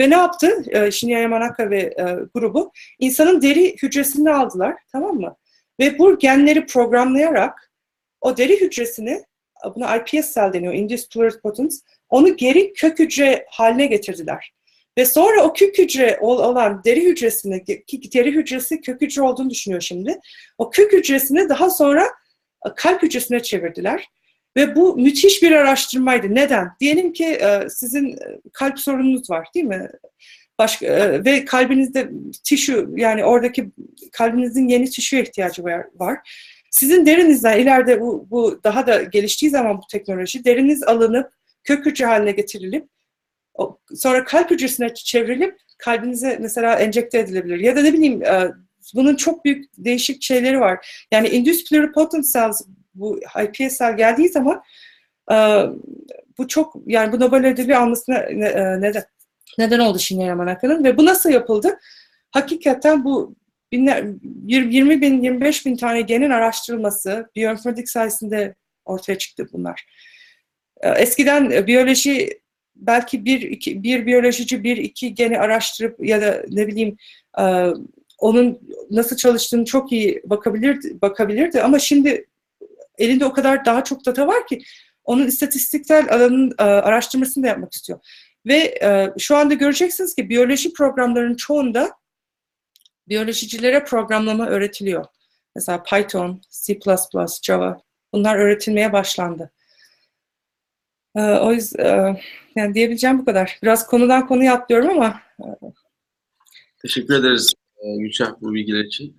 [0.00, 0.64] Ve ne yaptı?
[0.68, 5.36] E, Shinya Yamanaka ve e, grubu insanın deri hücresini aldılar, tamam mı?
[5.80, 7.72] Ve bu genleri programlayarak
[8.20, 9.24] o deri hücresini,
[9.74, 11.72] buna iPS cell deniyor, Induced Pluripotent,
[12.08, 14.52] onu geri kök hücre haline getirdiler.
[14.98, 17.66] Ve sonra o kök hücre olan deri hücresini,
[18.14, 20.20] deri hücresi kök hücre olduğunu düşünüyor şimdi.
[20.58, 22.06] O kök hücresini daha sonra
[22.66, 24.08] e, kalp hücresine çevirdiler.
[24.56, 26.34] Ve bu müthiş bir araştırmaydı.
[26.34, 26.70] Neden?
[26.80, 29.90] Diyelim ki e, sizin e, kalp sorununuz var değil mi?
[30.58, 30.86] Başka,
[31.24, 32.10] ve kalbinizde
[32.44, 33.70] tişü yani oradaki
[34.12, 35.86] kalbinizin yeni tişüye ihtiyacı var.
[35.94, 36.18] var.
[36.70, 41.32] Sizin derinizden ileride bu, bu daha da geliştiği zaman bu teknoloji deriniz alınıp
[41.64, 42.86] kök hücre haline getirilip
[43.94, 47.58] sonra kalp hücresine çevrilip kalbinize mesela enjekte edilebilir.
[47.58, 48.50] Ya da ne bileyim e,
[48.94, 51.06] bunun çok büyük değişik şeyleri var.
[51.12, 52.62] Yani induced pluripotent cells
[52.94, 54.62] bu iPS cell geldiği zaman
[55.32, 55.36] e,
[56.38, 59.04] bu çok yani bu Nobel ödülü almasına e, neden
[59.58, 61.78] neden oldu Shinya Yamanaka'nın ve bu nasıl yapıldı?
[62.30, 63.34] Hakikaten bu
[63.72, 64.04] binler,
[64.46, 69.86] 20 bin, 25 bin tane genin araştırılması biyoinformatik sayesinde ortaya çıktı bunlar.
[70.82, 72.40] Eskiden biyoloji
[72.76, 76.96] belki bir, iki, bir biyolojici bir iki geni araştırıp ya da ne bileyim
[77.38, 77.66] e,
[78.18, 82.26] onun nasıl çalıştığını çok iyi bakabilirdi, bakabilirdi ama şimdi
[83.00, 84.62] elinde o kadar daha çok data var ki
[85.04, 87.98] onun istatistiksel alanın e, araştırmasını da yapmak istiyor.
[88.46, 91.92] Ve e, şu anda göreceksiniz ki biyoloji programlarının çoğunda
[93.08, 95.04] biyolojicilere programlama öğretiliyor.
[95.56, 96.78] Mesela Python, C++,
[97.42, 97.82] Java
[98.12, 99.50] bunlar öğretilmeye başlandı.
[101.16, 102.20] E, o yüzden
[102.56, 103.58] yani diyebileceğim bu kadar.
[103.62, 105.20] Biraz konudan konuya atlıyorum ama.
[106.82, 107.52] Teşekkür ederiz
[107.98, 109.16] Gülşah bu bilgiler için.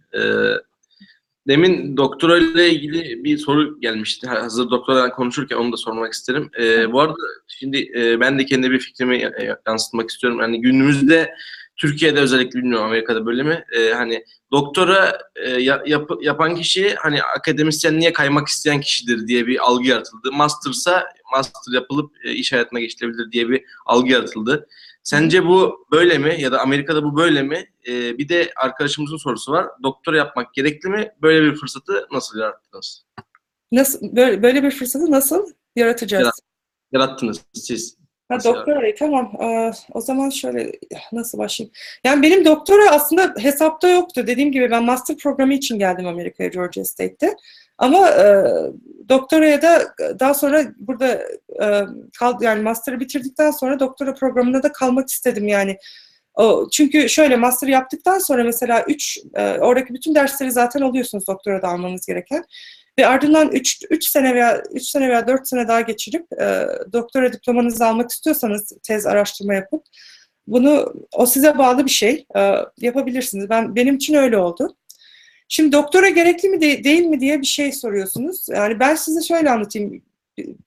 [1.47, 4.27] E, demin doktora ile ilgili bir soru gelmişti.
[4.27, 6.49] Hazır doktoradan konuşurken onu da sormak isterim.
[6.59, 7.15] E, bu arada
[7.47, 9.31] şimdi e, ben de kendi bir fikrimi
[9.67, 10.39] yansıtmak istiyorum.
[10.39, 11.33] Yani günümüzde
[11.77, 13.63] Türkiye'de özellikle bilmiyorum Amerika'da böyle mi?
[13.77, 19.87] E, hani doktora e, yap, yapan kişi hani akademisyenliğe kaymak isteyen kişidir diye bir algı
[19.87, 20.31] yaratıldı.
[20.31, 24.67] Master'sa master yapılıp e, iş hayatına geçilebilir diye bir algı yaratıldı.
[25.03, 27.65] Sence bu böyle mi ya da Amerika'da bu böyle mi?
[27.87, 29.67] E, bir de arkadaşımızın sorusu var.
[29.83, 31.11] Doktora yapmak gerekli mi?
[31.21, 33.05] Böyle bir fırsatı nasıl yarattınız?
[33.71, 36.39] Nasıl böyle, böyle bir fırsatı nasıl yaratacağız?
[36.91, 38.00] Yarattınız siz.
[38.31, 39.31] Ha, doktora tamam.
[39.41, 40.71] Ee, o zaman şöyle
[41.11, 41.73] nasıl başlayayım?
[42.03, 44.27] Yani benim doktora aslında hesapta yoktu.
[44.27, 47.35] Dediğim gibi ben master programı için geldim Amerika'ya Georgia State'te.
[47.77, 48.45] Ama e,
[49.09, 51.13] doktoraya da daha sonra burada
[51.63, 51.85] e,
[52.19, 55.77] kal, yani master'ı bitirdikten sonra doktora programında da kalmak istedim yani.
[56.35, 61.61] O, çünkü şöyle master yaptıktan sonra mesela 3 e, oradaki bütün dersleri zaten alıyorsunuz doktora
[61.61, 62.43] da almanız gereken.
[62.99, 67.85] Ve ardından 3 sene veya 3 sene veya 4 sene daha geçirip e, doktora diplomanızı
[67.85, 69.83] almak istiyorsanız tez araştırma yapıp
[70.47, 73.49] bunu o size bağlı bir şey e, yapabilirsiniz.
[73.49, 74.75] Ben benim için öyle oldu.
[75.47, 78.45] Şimdi doktora gerekli mi de, değil mi diye bir şey soruyorsunuz.
[78.49, 80.01] Yani ben size şöyle anlatayım.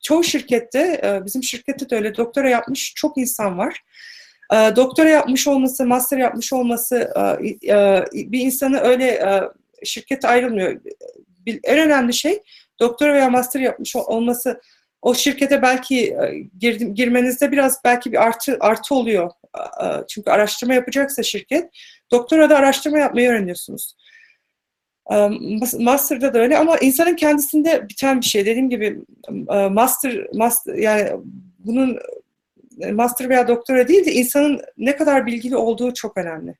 [0.03, 3.83] Çoğu şirkette, e, bizim şirkette de öyle doktora yapmış çok insan var.
[4.53, 6.97] E, doktora yapmış olması, master yapmış olması
[7.69, 9.21] e, bir insanı öyle
[9.85, 10.81] şirket ayrılmıyor.
[11.47, 12.43] En önemli şey
[12.81, 14.61] doktora veya master yapmış ol- olması
[15.03, 19.31] o şirkete belki e, girdim, girmenizde biraz belki bir artı artı oluyor.
[20.09, 21.71] Çünkü araştırma yapacaksa şirket
[22.11, 23.95] doktora da araştırma yapmayı öğreniyorsunuz.
[25.11, 28.47] E, mas- Master'da da öyle ama insanın kendisinde biten bir şey.
[28.47, 28.99] Dediğim gibi
[29.51, 31.11] e, master, master yani
[31.59, 31.99] bunun
[32.93, 36.55] master veya doktora değil de insanın ne kadar bilgili olduğu çok önemli.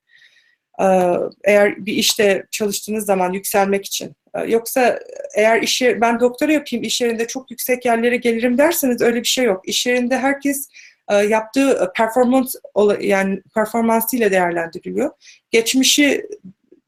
[1.45, 4.13] Eğer bir işte çalıştığınız zaman yükselmek için.
[4.35, 4.99] E, Yoksa
[5.35, 9.25] eğer iş yer- ben doktora yapayım iş yerinde çok yüksek yerlere gelirim derseniz öyle bir
[9.29, 9.69] şey yok.
[9.69, 10.69] İş yerinde herkes
[11.11, 12.55] e, yaptığı performans
[13.01, 15.11] yani performansıyla değerlendiriliyor.
[15.51, 16.27] Geçmişi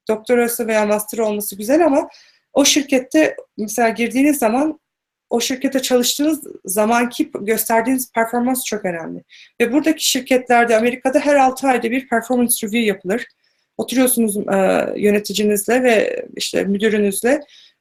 [0.08, 2.08] doktorası veya master olması güzel ama
[2.52, 4.80] o şirkette mesela girdiğiniz zaman
[5.30, 9.24] o şirkete çalıştığınız zamanki gösterdiğiniz performans çok önemli.
[9.60, 13.24] Ve buradaki şirketlerde Amerika'da her 6 ayda bir performance review yapılır.
[13.76, 17.40] Oturuyorsunuz e, yöneticinizle ve işte müdürünüzle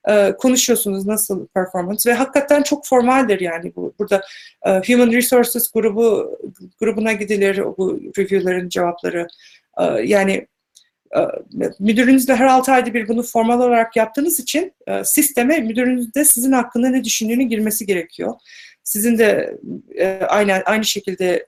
[0.09, 4.21] e, konuşuyorsunuz nasıl performans ve hakikaten çok formaldir yani bu burada
[4.65, 6.37] e, Human Resources grubu
[6.79, 9.27] grubuna gidilir bu review'ların cevapları
[9.79, 10.47] E, yani
[11.15, 11.19] e,
[11.79, 16.51] müdürünüzle her 6 ayda bir bunu formal olarak yaptığınız için e, sisteme müdürünüz de sizin
[16.51, 18.33] hakkında ne düşündüğünü girmesi gerekiyor.
[18.83, 19.57] Sizin de
[19.95, 21.45] e, aynı aynı şekilde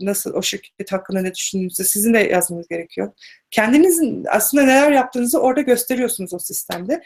[0.00, 3.12] nasıl o şirket hakkında ne düşündüğünüzü sizin de yazmanız gerekiyor.
[3.50, 7.02] Kendinizin aslında neler yaptığınızı orada gösteriyorsunuz o sistemde.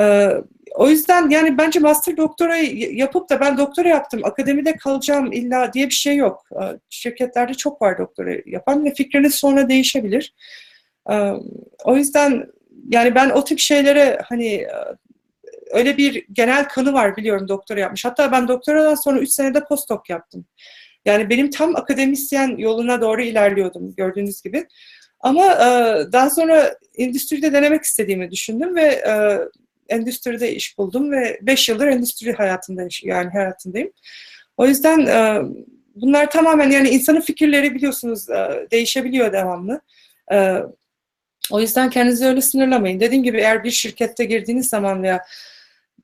[0.00, 0.30] E,
[0.74, 5.86] o yüzden yani bence master doktora yapıp da ben doktora yaptım, akademide kalacağım illa diye
[5.86, 6.42] bir şey yok.
[6.52, 10.34] E, Şirketlerde çok var doktora yapan ve fikriniz sonra değişebilir.
[11.10, 11.32] Ee,
[11.84, 12.46] O yüzden
[12.88, 14.66] yani ben o tip şeylere hani
[15.70, 18.04] öyle bir genel kanı var biliyorum doktora yapmış.
[18.04, 20.46] Hatta ben doktoradan sonra 3 senede postdoc yaptım.
[21.06, 24.66] Yani benim tam akademisyen yoluna doğru ilerliyordum gördüğünüz gibi.
[25.20, 25.68] Ama e,
[26.12, 29.38] daha sonra endüstride denemek istediğimi düşündüm ve e,
[29.88, 33.92] endüstride iş buldum ve 5 yıldır endüstri hayatında yani hayatındayım.
[34.56, 35.42] O yüzden e,
[35.94, 39.80] bunlar tamamen yani insanın fikirleri biliyorsunuz e, değişebiliyor devamlı.
[40.32, 40.56] E,
[41.50, 43.00] o yüzden kendinizi öyle sınırlamayın.
[43.00, 45.24] Dediğim gibi eğer bir şirkette girdiğiniz zaman veya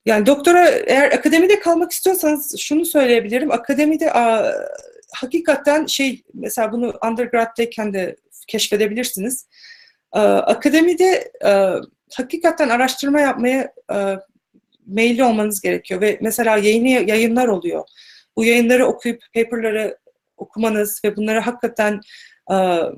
[0.07, 3.51] yani doktora eğer akademide kalmak istiyorsanız şunu söyleyebilirim.
[3.51, 4.13] Akademide
[5.15, 8.17] hakikaten şey mesela bunu undergrad'dayken de
[8.49, 9.47] keşfedebilirsiniz.
[10.13, 11.77] A, akademide a,
[12.15, 14.17] hakikaten araştırma yapmaya a,
[14.87, 17.85] meyilli olmanız gerekiyor ve mesela yayını yayınlar oluyor.
[18.37, 19.99] Bu yayınları okuyup paperları
[20.37, 22.01] okumanız ve bunları hakikaten
[22.47, 22.89] a,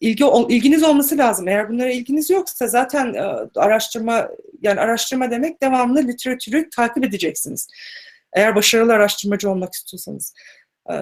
[0.00, 1.48] ilgi ilginiz olması lazım.
[1.48, 3.22] Eğer bunlara ilginiz yoksa zaten e,
[3.56, 4.28] araştırma
[4.62, 7.68] yani araştırma demek devamlı literatürü takip edeceksiniz.
[8.32, 10.34] Eğer başarılı araştırmacı olmak istiyorsanız.
[10.90, 10.94] E,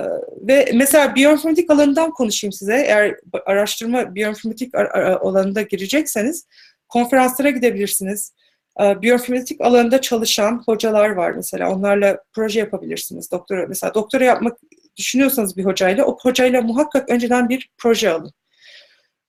[0.49, 2.74] ve mesela biyoinformatik alanından konuşayım size.
[2.74, 3.16] Eğer
[3.47, 4.74] araştırma biyoinformatik
[5.20, 6.47] alanında girecekseniz
[6.89, 8.32] konferanslara gidebilirsiniz.
[8.80, 11.72] E, biyoinformatik alanında çalışan hocalar var mesela.
[11.72, 13.30] Onlarla proje yapabilirsiniz.
[13.30, 14.59] Doktora mesela doktora yapmak
[14.97, 18.32] düşünüyorsanız bir hocayla o hocayla muhakkak önceden bir proje alın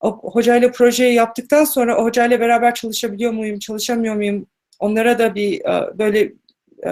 [0.00, 4.46] o hocayla projeyi yaptıktan sonra o hocayla beraber çalışabiliyor muyum, çalışamıyor muyum?
[4.78, 6.32] Onlara da bir e, böyle
[6.86, 6.90] e,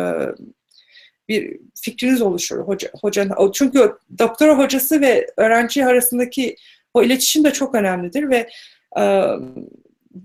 [1.29, 2.59] bir fikriniz oluşur.
[2.59, 6.57] Hoca, hocanın, çünkü doktora hocası ve öğrenci arasındaki
[6.95, 8.51] o iletişim de çok önemlidir ve
[8.99, 9.25] e,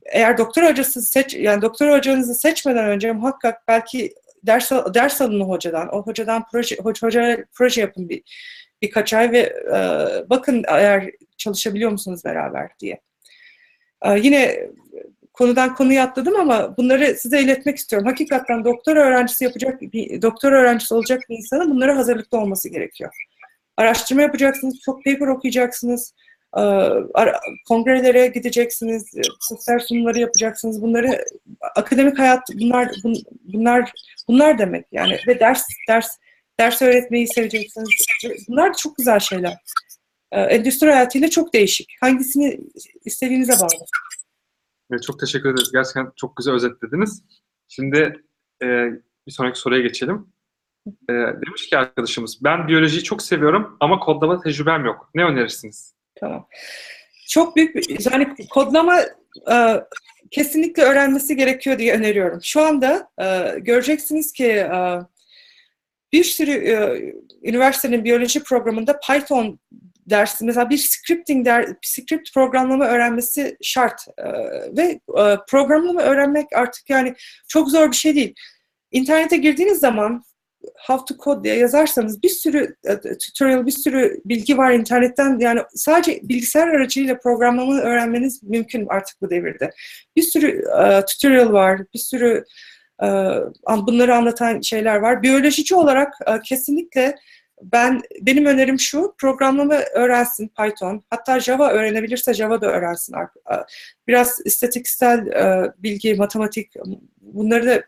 [0.05, 5.49] eğer doktora hocası seç, yani doktora hocanızı seçmeden önce muhakkak belki ders ders alın o
[5.49, 5.95] hocadan.
[5.95, 8.23] O hocadan proje hoca, hoca proje yapın bir
[8.81, 9.39] birkaç ay ve
[9.75, 9.79] e,
[10.29, 13.01] bakın eğer çalışabiliyor musunuz beraber diye.
[14.05, 14.69] E, yine
[15.33, 18.07] konudan konuya atladım ama bunları size iletmek istiyorum.
[18.07, 23.11] Hakikaten doktor öğrencisi yapacak bir doktor öğrencisi olacak bir insanın bunlara hazırlıklı olması gerekiyor.
[23.77, 26.13] Araştırma yapacaksınız, çok paper okuyacaksınız,
[26.57, 26.61] e,
[27.67, 30.81] kongrelere gideceksiniz, e, sosyal sunumları yapacaksınız.
[30.81, 31.25] Bunları
[31.75, 33.91] akademik hayat bunlar bun- bunlar
[34.27, 36.07] bunlar demek yani ve ders ders
[36.59, 37.89] ders öğretmeyi seveceksiniz.
[38.47, 39.53] Bunlar da çok güzel şeyler.
[40.31, 41.95] Ee, endüstri hayatıyla çok değişik.
[42.01, 42.59] Hangisini
[43.05, 43.85] istediğinize bağlı.
[44.93, 45.71] Evet, çok teşekkür ederiz.
[45.71, 47.23] Gerçekten çok güzel özetlediniz.
[47.67, 48.23] Şimdi
[48.63, 48.67] e,
[49.27, 50.27] bir sonraki soruya geçelim.
[50.87, 55.09] E, demiş ki arkadaşımız, ben biyolojiyi çok seviyorum ama kodlama tecrübem yok.
[55.15, 55.95] Ne önerirsiniz?
[56.19, 56.47] Tamam.
[57.27, 58.99] Çok büyük bir, yani kodlama
[59.51, 59.83] e,
[60.31, 62.39] kesinlikle öğrenmesi gerekiyor diye öneriyorum.
[62.43, 64.99] Şu anda e, göreceksiniz ki e,
[66.13, 67.01] bir sürü e,
[67.49, 69.59] üniversitenin biyoloji programında Python
[70.09, 74.23] dersi, mesela bir scripting der, script programlama öğrenmesi şart E,
[74.77, 77.13] ve e, programlama öğrenmek artık yani
[77.47, 78.33] çok zor bir şey değil.
[78.91, 80.23] İnternete girdiğiniz zaman
[80.87, 85.39] how to code diye yazarsanız bir sürü e, tutorial, bir sürü bilgi var internetten.
[85.39, 89.71] Yani sadece bilgisayar aracıyla programlama öğrenmeniz mümkün artık bu devirde.
[90.15, 92.43] Bir sürü e, tutorial var, bir sürü
[93.03, 93.07] e,
[93.67, 95.23] bunları anlatan şeyler var.
[95.23, 97.15] Biyolojici olarak e, kesinlikle
[97.71, 101.03] ben benim önerim şu, programlama öğrensin Python.
[101.09, 103.15] Hatta Java öğrenebilirse Java da öğrensin.
[104.07, 106.73] Biraz istatistiksel e, bilgi, matematik
[107.21, 107.83] bunları da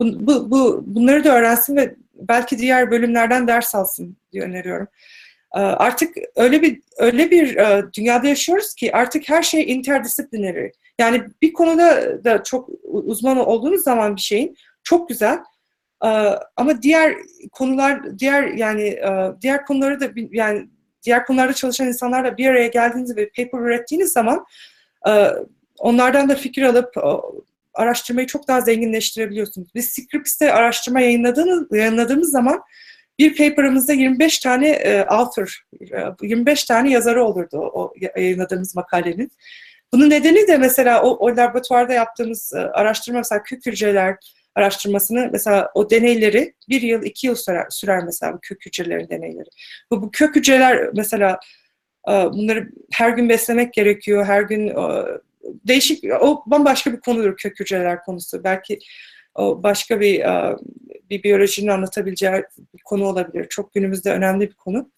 [0.00, 4.88] bu, bu, bu- bunları da öğrensin ve belki diğer bölümlerden ders alsın diye öneriyorum.
[5.54, 10.68] E, Artık öyle bir öyle bir e, dünyada yaşıyoruz ki artık her şey interdisciplinary.
[10.98, 15.38] Yani bir konuda da çok uzman olduğunuz zaman bir şeyin çok güzel.
[16.04, 16.08] E,
[16.56, 17.14] Ama diğer
[17.52, 20.68] konular, diğer yani e, diğer konuları da yani
[21.02, 24.46] diğer konularda çalışan insanlarla bir araya geldiğiniz ve paper ürettiğiniz zaman
[25.08, 25.28] e,
[25.78, 26.94] onlardan da fikir alıp
[27.74, 29.68] araştırmayı çok daha zenginleştirebiliyorsunuz.
[29.74, 32.62] Biz Scrips'te araştırma yayınladığınız, yayınladığımız zaman
[33.18, 35.62] bir paper'ımızda 25 tane e, author,
[36.22, 39.32] e, 25 tane yazarı olurdu o yayınladığımız makalenin.
[39.92, 44.16] Bunun nedeni de mesela o, o laboratuvarda yaptığımız e, araştırma mesela kök hücreler
[44.56, 49.48] araştırmasını mesela o deneyleri bir yıl iki yıl sürer, sürer mesela bu kök hücrelerin deneyleri.
[49.90, 51.38] Bu, bu kök hücreler mesela
[52.08, 55.04] e, bunları her gün beslemek gerekiyor, her gün e,
[55.44, 58.44] değişik, o bambaşka bir konudur kök hücreler konusu.
[58.44, 58.78] Belki
[59.34, 60.56] o başka bir e,
[61.10, 62.32] bir biyolojinin anlatabileceği
[62.74, 63.46] bir konu olabilir.
[63.50, 64.90] Çok günümüzde önemli bir konu.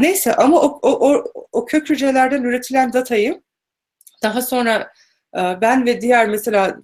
[0.00, 3.42] Neyse ama o, o, o, o kök hücrelerden üretilen datayı
[4.22, 4.92] daha sonra
[5.34, 6.76] ben ve diğer mesela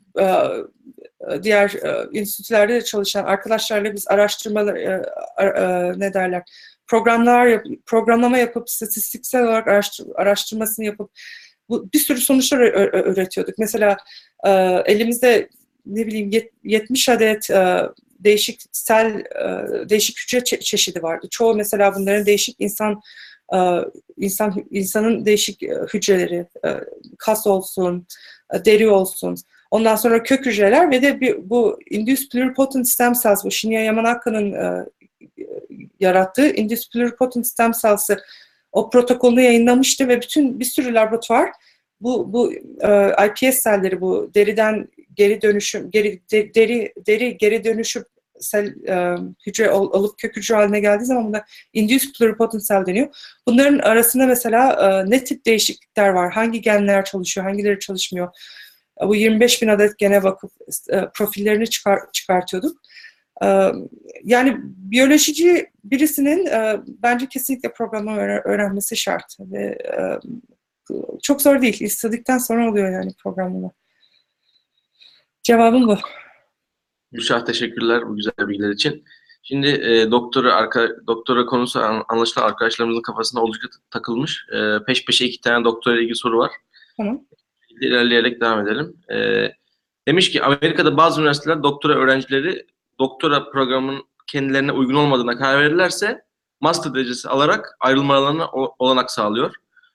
[1.43, 5.03] diğer e, enstitülerde de çalışan arkadaşlarla biz araştırmalar e,
[5.39, 6.43] e, ne derler
[6.87, 11.11] programlar yap, programlama yapıp statistiksel olarak araştır, araştırmasını yapıp
[11.69, 12.61] bu bir sürü sonuçlar
[13.13, 13.55] üretiyorduk.
[13.59, 13.97] Mesela
[14.85, 15.49] elimizde
[15.87, 17.49] ne bileyim yet- 70 adet
[18.21, 19.25] değişik sel
[19.89, 21.27] değişik hücre çe- çeşidi vardı.
[21.31, 23.01] Çoğu mesela bunların değişik insan
[24.17, 25.63] insan insanın değişik
[25.95, 26.47] hücreleri
[27.19, 28.07] kas olsun,
[28.65, 29.37] deri olsun.
[29.71, 34.53] Ondan sonra kök hücreler ve de bir, bu induced pluripotent stem cells, bu Shinya Yamanaka'nın
[34.53, 34.87] e,
[36.01, 38.19] yarattığı induced pluripotent stem cells'ı
[38.73, 41.51] o protokolünü yayınlamıştı ve bütün bir sürü laboratuvar
[42.01, 48.07] bu bu e, iPS selleri bu deriden geri dönüşüm geri de- deri deri geri dönüşüp
[48.41, 53.09] sel e, hücre ol- olup kök hücre haline geldiği zaman buna induced pluripotent cell deniyor.
[53.49, 56.33] Bunların arasında mesela e, ne tip değişiklikler var?
[56.33, 58.29] Hangi genler çalışıyor, hangileri çalışmıyor?
[59.03, 60.51] E, Bu 25 bin adet gene bakıp
[60.93, 62.81] e, profillerini çıkar, çıkartıyorduk.
[63.43, 63.47] E,
[64.25, 66.47] Yani biyolojici birisinin
[67.03, 67.69] bence kesinlikle
[68.17, 69.79] öğre- öğrenmesi şart ve
[71.23, 71.81] çok zor değil.
[71.81, 73.71] İstedikten sonra oluyor yani programlama.
[75.43, 75.99] Cevabım bu.
[77.13, 79.05] Gülşah teşekkürler bu güzel bilgiler için.
[79.43, 84.47] Şimdi e, doktora arka doktora konusu an- anlaşılan arkadaşlarımızın kafasında oldukça takılmış.
[84.53, 86.51] E, peş peşe iki tane doktora ilgili soru var.
[86.97, 87.25] Tamam.
[87.81, 88.97] İlerleyerek devam edelim.
[89.13, 89.49] E,
[90.09, 92.67] demiş ki Amerika'da bazı üniversiteler doktora öğrencileri
[92.99, 96.23] doktora programının kendilerine uygun olmadığına karar verirlerse
[96.61, 99.47] master derecesi alarak ayrılmalarına olanak sağlıyor.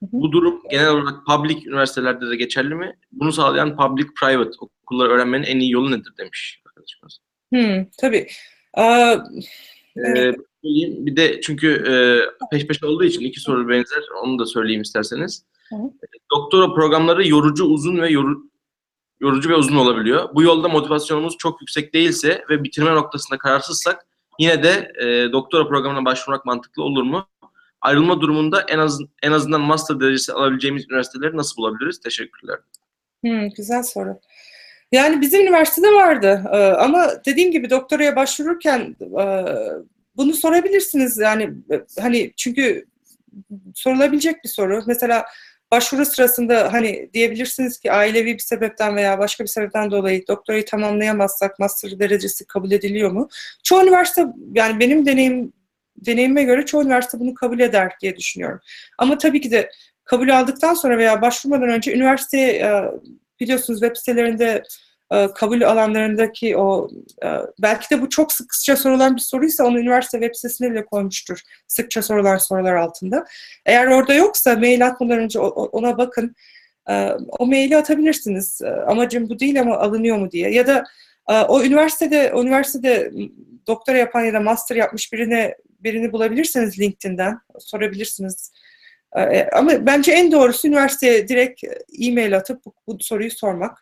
[0.01, 0.07] hı.
[0.11, 2.97] Bu durum genel olarak public üniversitelerde de geçerli mi?
[3.11, 7.19] Bunu sağlayan public private okulları öğrenmenin en iyi yolu nedir demiş arkadaşımız.
[7.53, 8.27] Hmm, tabii.
[8.73, 9.15] Aa,
[9.97, 10.35] Ee.
[10.63, 11.93] Bir de çünkü e,
[12.51, 14.03] peş peşe olduğu için iki soru benzer.
[14.23, 15.45] Onu da söyleyeyim isterseniz.
[15.71, 15.91] Hı hı.
[16.35, 18.49] Doktora programları yorucu, uzun ve yoru-
[19.19, 20.35] yorucu ve uzun olabiliyor.
[20.35, 24.05] Bu yolda motivasyonumuz çok yüksek değilse ve bitirme noktasında kararsızsak
[24.39, 27.27] yine de e, doktora programına başvurmak mantıklı olur mu?
[27.81, 31.99] Ayrılma durumunda en az en azından master derecesi alabileceğimiz üniversiteleri nasıl bulabiliriz?
[31.99, 32.59] Teşekkürler.
[33.23, 34.19] Hmm, güzel soru.
[34.91, 39.45] Yani bizim üniversitede vardı Ee, ama dediğim gibi doktoraya başvururken e,
[40.17, 42.85] bunu sorabilirsiniz yani e, hani çünkü
[43.75, 44.83] sorulabilecek bir soru.
[44.87, 45.25] Mesela
[45.71, 51.59] başvuru sırasında hani diyebilirsiniz ki ailevi bir sebepten veya başka bir sebepten dolayı doktorayı tamamlayamazsak
[51.59, 53.29] master derecesi kabul ediliyor mu?
[53.63, 55.53] Çoğu üniversite yani benim deneyim
[55.97, 58.59] deneyime göre çoğu üniversite bunu kabul eder diye düşünüyorum.
[58.97, 59.71] Ama tabii ki de
[60.03, 62.83] kabul aldıktan sonra veya başvurmadan önce üniversiteye e,
[63.39, 64.63] biliyorsunuz web sitelerinde
[65.35, 66.89] kabul alanlarındaki o
[67.23, 67.27] e,
[67.59, 71.39] belki de bu çok sıkça sorulan bir soruysa onu üniversite web sitesine bile koymuştur.
[71.67, 73.25] Sıkça sorulan sorular altında.
[73.65, 76.35] Eğer orada yoksa mail atmadan önce ona bakın.
[76.89, 77.09] E,
[77.39, 78.61] O maili atabilirsiniz.
[78.61, 80.51] E, Amacım bu değil ama alınıyor mu diye.
[80.51, 80.83] Ya da
[81.29, 83.11] e, o üniversitede o üniversitede
[83.67, 88.51] doktora yapan ya da master yapmış birine birini bulabilirseniz LinkedIn'den sorabilirsiniz.
[89.17, 91.63] E, Ama bence en doğrusu üniversiteye direkt
[92.01, 93.77] e-mail atıp bu, bu soruyu sormak.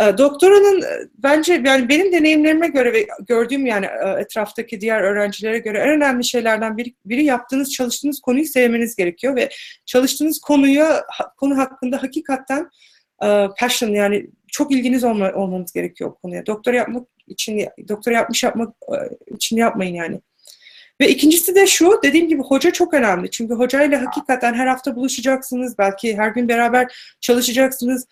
[0.00, 5.58] E, doktoranın e, bence yani benim deneyimlerime göre ve gördüğüm yani e, etraftaki diğer öğrencilere
[5.58, 9.48] göre en önemli şeylerden biri, biri yaptığınız, çalıştığınız konuyu sevmeniz gerekiyor ve
[9.86, 11.04] çalıştığınız konuya
[11.36, 12.70] konu hakkında hakikaten
[13.22, 16.46] e, passion yani çok ilginiz olma, olmanız gerekiyor o konuya.
[16.46, 18.74] Doktora yapmak için doktora yapmış yapmak
[19.36, 20.20] için yapmayın yani.
[21.00, 23.30] Ve ikincisi de şu, dediğim gibi hoca çok önemli.
[23.30, 25.78] Çünkü hocayla hakikaten her hafta buluşacaksınız.
[25.78, 28.06] Belki her gün beraber çalışacaksınız.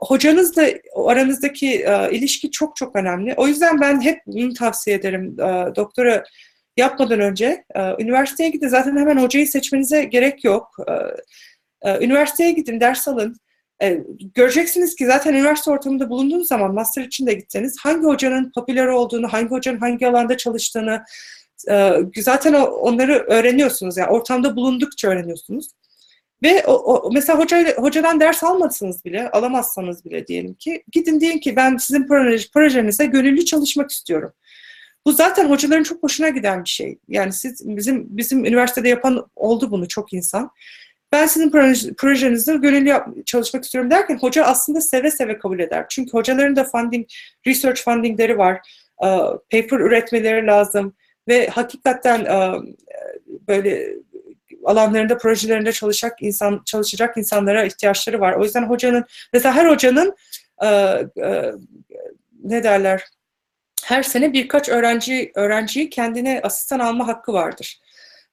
[0.00, 0.68] Hocanızla
[1.06, 3.34] aranızdaki e, ilişki çok çok önemli.
[3.36, 5.36] O yüzden ben hep bunu tavsiye ederim.
[5.40, 6.24] E, doktora
[6.76, 8.68] yapmadan önce e, üniversiteye gidin.
[8.68, 10.76] Zaten hemen hocayı seçmenize gerek yok.
[10.88, 10.92] E,
[11.90, 13.36] e, üniversiteye gidin, ders alın.
[13.82, 14.02] E,
[14.34, 19.32] göreceksiniz ki zaten üniversite ortamında bulunduğunuz zaman master için de gitseniz hangi hocanın popüler olduğunu,
[19.32, 21.02] hangi hocanın hangi alanda çalıştığını,
[21.70, 23.96] e, zaten onları öğreniyorsunuz.
[23.96, 25.68] Yani ortamda bulundukça öğreniyorsunuz.
[26.42, 31.38] Ve o, o, mesela hoca, hocadan ders almadınız bile, alamazsanız bile diyelim ki, gidin diyin
[31.38, 34.32] ki ben sizin proje, projenize gönüllü çalışmak istiyorum.
[35.06, 36.98] Bu zaten hocaların çok hoşuna giden bir şey.
[37.08, 40.50] Yani siz bizim bizim üniversitede yapan oldu bunu çok insan.
[41.12, 45.86] Ben sizin proje, projenizde gönüllü yap, çalışmak istiyorum derken hoca aslında seve seve kabul eder.
[45.88, 47.06] Çünkü hocaların da funding,
[47.46, 48.60] research fundingleri var.
[49.50, 50.94] Paper üretmeleri lazım
[51.28, 52.26] ve hakikaten
[53.48, 53.94] böyle
[54.64, 58.32] alanlarında, projelerinde çalışacak insan çalışacak insanlara ihtiyaçları var.
[58.32, 60.16] O yüzden hocanın mesela her hocanın
[60.62, 61.52] e, e,
[62.44, 63.04] ne derler?
[63.84, 67.80] Her sene birkaç öğrenci öğrenciyi kendine asistan alma hakkı vardır.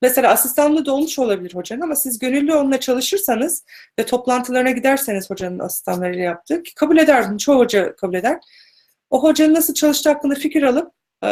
[0.01, 3.63] Mesela asistanlığı da olmuş olabilir hocanın ama siz gönüllü onunla çalışırsanız
[3.99, 7.37] ve toplantılarına giderseniz hocanın asistanlarıyla yaptığı kabul eder.
[7.37, 8.37] Çoğu hoca kabul eder.
[9.09, 10.91] O hocanın nasıl çalıştığı hakkında fikir alıp
[11.23, 11.27] e,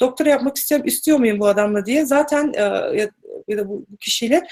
[0.00, 2.62] doktora yapmak istiyorum, istiyor muyum bu adamla diye zaten e,
[3.00, 3.10] ya,
[3.48, 4.46] ya da bu, kişiyle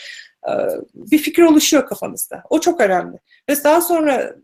[0.49, 0.53] e,
[0.95, 2.43] bir fikir oluşuyor kafanızda.
[2.51, 3.19] O çok önemli.
[3.49, 4.37] Ve daha sonra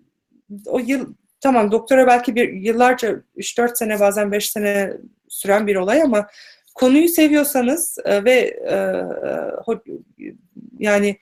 [0.66, 4.92] o yıl tamam doktora belki bir yıllarca 3-4 sene bazen 5 sene
[5.28, 6.28] süren bir olay ama
[6.74, 8.32] konuyu seviyorsanız e, ve
[8.70, 8.76] e,
[9.64, 9.82] ho,
[10.78, 11.18] yani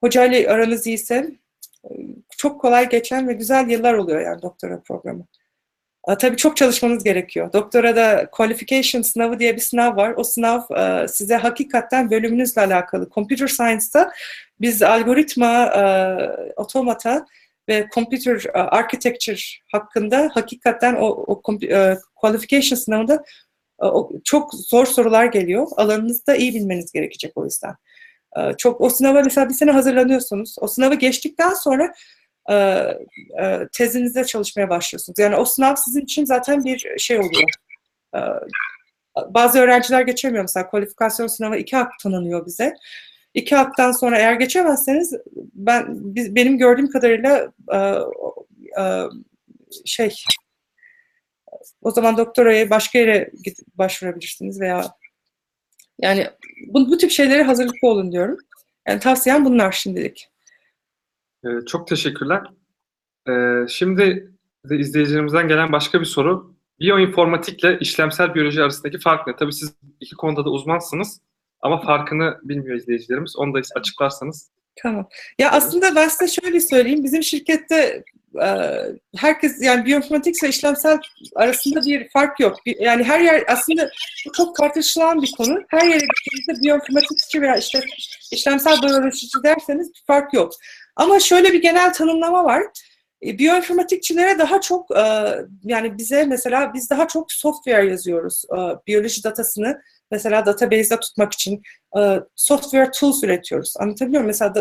[0.00, 1.30] hocayla aranız iyiyse
[1.84, 1.90] e,
[2.36, 5.24] çok kolay geçen ve güzel yıllar oluyor yani doktora programı.
[6.16, 7.52] Tabii çok çalışmanız gerekiyor.
[7.52, 10.14] Doktora da qualification sınavı diye bir sınav var.
[10.16, 10.60] O sınav
[11.06, 13.08] size hakikaten bölümünüzle alakalı.
[13.10, 14.12] Computer Science'da
[14.60, 15.72] biz algoritma,
[16.56, 17.26] otomata
[17.68, 19.40] ve computer architecture
[19.72, 21.42] hakkında hakikaten o, o
[22.14, 23.24] qualification sınavında
[24.24, 25.66] çok zor sorular geliyor.
[25.76, 27.74] Alanınızda iyi bilmeniz gerekecek o yüzden.
[28.58, 30.56] Çok o sınava mesela bir sene hazırlanıyorsunuz.
[30.60, 32.27] O sınavı geçtikten sonra e, e,
[33.72, 35.18] tezinizde çalışmaya başlıyorsunuz.
[35.18, 37.50] Yani o sınav sizin için zaten bir şey oluyor.
[38.14, 38.20] E,
[39.28, 42.74] bazı öğrenciler geçemiyor mesela kualifikasyon sınavı iki hak tanınıyor bize.
[43.34, 45.14] İki haktan sonra eğer geçemezseniz
[45.54, 47.78] ben biz, benim gördüğüm kadarıyla e,
[48.82, 49.04] e,
[49.84, 50.14] şey
[51.82, 53.30] o zaman doktoraya başka yere
[53.74, 54.94] başvurabilirsiniz veya
[56.02, 56.26] yani
[56.66, 58.38] bu, bu tip şeylere hazırlıklı olun diyorum.
[58.88, 60.28] Yani tavsiyem bunlar şimdilik.
[61.44, 62.42] Ee, çok teşekkürler.
[63.28, 64.32] Ee, şimdi
[64.64, 66.54] de izleyicilerimizden gelen başka bir soru.
[66.80, 69.36] Biyoinformatikle işlemsel biyoloji arasındaki fark ne?
[69.36, 71.20] Tabii siz iki konuda da uzmansınız
[71.60, 73.36] ama farkını bilmiyor izleyicilerimiz.
[73.36, 74.50] Onu da açıklarsanız.
[74.82, 75.08] Tamam.
[75.38, 77.04] Ya aslında ben size şöyle söyleyeyim.
[77.04, 78.04] Bizim şirkette
[79.16, 80.98] herkes yani biyoinformatik ve işlemsel
[81.36, 82.56] arasında bir fark yok.
[82.66, 83.90] Yani her yer aslında
[84.36, 85.62] çok tartışılan bir konu.
[85.68, 87.80] Her yere gittiğinizde biyoinformatikçi veya işte
[88.32, 90.52] işlemsel biyolojici derseniz bir fark yok.
[90.98, 92.62] Ama şöyle bir genel tanımlama var.
[93.26, 95.34] E, biyoinformatikçilere daha çok e,
[95.64, 98.44] yani bize mesela biz daha çok software yazıyoruz.
[98.52, 101.62] E, biyoloji datasını mesela database'de tutmak için
[102.36, 103.74] software tools üretiyoruz.
[103.78, 104.26] Anlatabiliyor muyum?
[104.26, 104.54] Mesela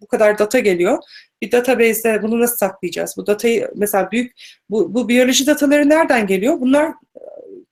[0.00, 0.98] bu kadar data geliyor.
[1.42, 3.14] Bir database'de bunu nasıl saklayacağız?
[3.16, 4.32] Bu datayı mesela büyük
[4.70, 6.60] bu, bu biyoloji dataları nereden geliyor?
[6.60, 6.92] Bunlar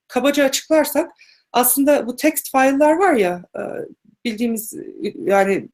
[0.08, 1.10] kabaca açıklarsak
[1.52, 3.42] aslında bu text file'lar var ya
[4.24, 4.74] bildiğimiz
[5.16, 5.68] yani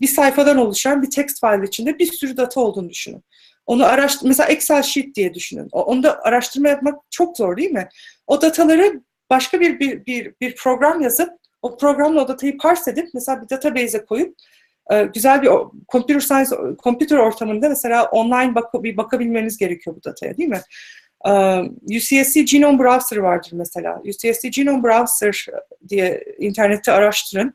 [0.00, 3.24] bir sayfadan oluşan bir text file içinde bir sürü data olduğunu düşünün.
[3.66, 5.68] Onu araştır, mesela Excel sheet diye düşünün.
[5.72, 7.88] Onda araştırma yapmak çok zor değil mi?
[8.26, 11.30] O dataları başka bir bir bir, bir program yazıp
[11.62, 14.34] o programla o datayı parse edip mesela bir database'e koyup
[14.92, 15.50] e, güzel bir
[15.88, 16.50] computer science
[16.82, 20.60] computer ortamında mesela online bak bir bakabilmeniz gerekiyor bu dataya değil mi?
[21.26, 21.32] E,
[21.96, 24.02] UCSC Genome Browser vardır mesela.
[24.04, 25.46] UCSC Genome Browser
[25.88, 27.54] diye internette araştırın.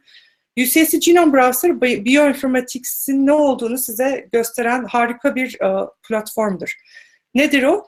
[0.59, 6.75] UCSC Genome Browser bioinformatics'in ne olduğunu size gösteren harika bir uh, platformdur.
[7.35, 7.85] Nedir o?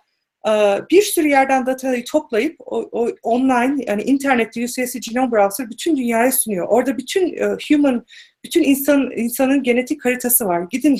[0.48, 5.98] Uh, bir sürü yerden datayı toplayıp o, o online yani internette UCSC Genome Browser bütün
[5.98, 6.68] dünyaya sunuyor.
[6.68, 8.06] Orada bütün uh, human
[8.44, 10.68] bütün insan insanın genetik haritası var.
[10.72, 10.94] Gidin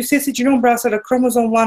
[0.00, 1.58] UCSC Genome Browser'da kromozom 1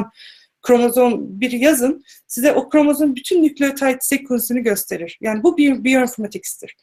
[0.62, 5.18] kromozom bir yazın size o kromozom bütün nükleotide sekansını gösterir.
[5.22, 6.76] Yani bu bir bioinformatics'tir.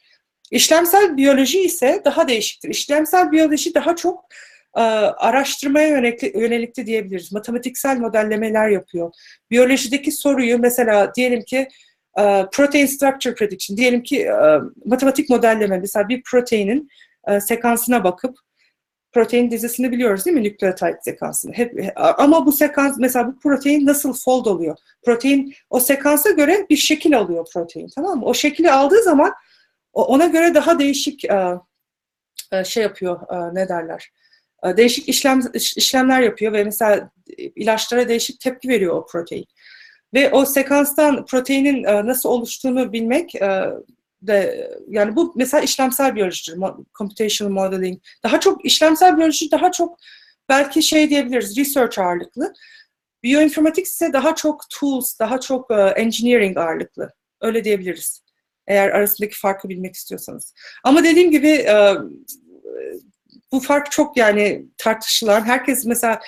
[0.51, 2.69] İşlemsel biyoloji ise daha değişiktir.
[2.69, 4.25] İşlemsel biyoloji daha çok
[4.75, 7.31] e, araştırmaya yönelikli, diyebiliriz.
[7.31, 9.11] Matematiksel modellemeler yapıyor.
[9.51, 11.67] Biyolojideki soruyu mesela diyelim ki
[12.19, 16.89] e, protein structure prediction, diyelim ki e, matematik modelleme mesela bir proteinin
[17.41, 18.37] sekansına bakıp
[19.13, 21.53] protein dizisini biliyoruz değil mi nükleotide sekansını.
[21.53, 24.77] Hep, ama bu sekans mesela bu protein nasıl fold oluyor?
[25.05, 28.25] Protein o sekansa göre bir şekil alıyor protein tamam mı?
[28.25, 29.33] O şekli aldığı zaman
[29.93, 31.59] ona göre daha değişik e,
[32.51, 34.11] e, şey yapıyor e, ne derler?
[34.77, 39.45] Değişik işlem iş- işlemler yapıyor ve mesela ilaçlara değişik tepki veriyor o protein.
[40.13, 43.33] Ve o sekanstan proteinin nasıl oluştuğunu bilmek
[44.21, 48.01] de yani bu mesela işlemsel biyolojidir, mo- computational modeling.
[48.23, 49.97] Daha çok işlemsel biyoloji daha çok
[50.49, 52.53] belki şey diyebiliriz, research ağırlıklı.
[53.23, 57.13] Bioinformatics ise daha çok tools, daha çok engineering ağırlıklı.
[57.41, 58.22] Öyle diyebiliriz.
[58.67, 60.53] Eğer arasındaki farkı bilmek istiyorsanız.
[60.83, 61.93] Ama dediğim gibi e,
[63.51, 65.41] bu fark çok yani tartışılan.
[65.41, 66.19] Herkes mesela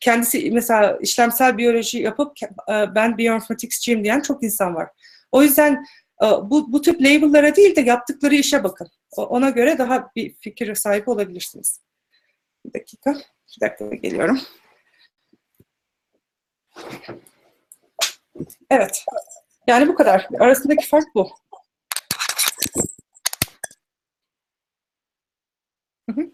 [0.00, 4.88] kendisi mesela işlemsel biyoloji yapıp e, ben bioinformatics'ciyim diyen çok insan var.
[5.32, 5.84] O yüzden
[6.22, 8.88] e, bu, bu tip label'lara değil de yaptıkları işe bakın.
[9.16, 11.80] Ona göre daha bir fikir sahibi olabilirsiniz.
[12.66, 13.14] Bir dakika.
[13.56, 14.40] Bir dakika geliyorum.
[18.70, 19.04] Evet.
[19.66, 20.28] Yani bu kadar.
[20.40, 21.30] Arasındaki fark bu.
[26.10, 26.30] Hı hı.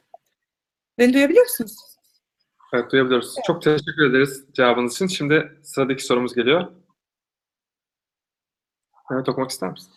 [0.98, 1.76] Beni duyabiliyor musunuz?
[2.74, 3.34] Evet duyabiliyoruz.
[3.46, 5.06] Çok teşekkür ederiz cevabınız için.
[5.06, 6.66] Şimdi sıradaki sorumuz geliyor.
[9.12, 9.92] Evet okumak ister misin?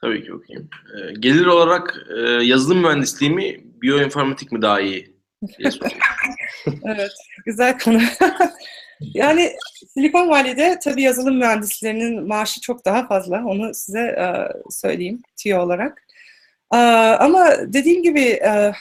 [0.00, 0.70] Tabii ki okuyayım.
[0.94, 5.16] Ee, gelir olarak e, yazılım mühendisliği mi, biyoinformatik mi daha iyi.
[6.84, 7.12] Evet,
[7.46, 8.00] güzel konu.
[9.00, 9.52] yani
[9.94, 13.44] Silikon Valley'de tabii yazılım mühendislerinin maaşı çok daha fazla.
[13.44, 14.26] Onu size e,
[14.70, 16.02] söyleyeyim tüyo olarak.
[16.74, 16.76] E,
[17.20, 18.72] ama dediğim gibi e,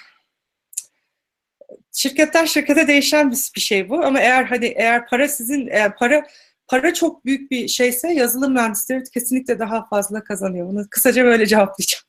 [1.96, 4.06] şirketten şirkete değişen bir, bir şey bu.
[4.06, 6.24] Ama eğer hadi eğer para sizin eğer para
[6.68, 10.68] para çok büyük bir şeyse yazılım mühendisleri kesinlikle daha fazla kazanıyor.
[10.68, 12.04] Bunu kısaca böyle cevaplayacağım.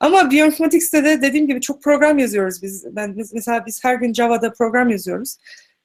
[0.00, 2.96] Ama bioinformatics'te de dediğim gibi çok program yazıyoruz biz.
[2.96, 5.36] Ben mesela biz her gün Java'da program yazıyoruz.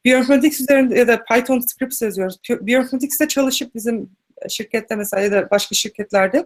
[0.06, 2.38] Bioinformatics üzerinde ya da Python scripts yazıyoruz.
[2.50, 4.10] Bi- Bioinformatics'te çalışıp bizim
[4.50, 6.46] şirkette mesela ya da başka şirketlerde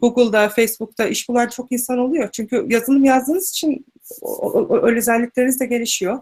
[0.00, 2.28] Google'da, Facebook'ta iş bulan çok insan oluyor.
[2.32, 3.86] Çünkü yazılım yazdığınız için
[4.22, 6.20] o özellikleriniz de gelişiyor.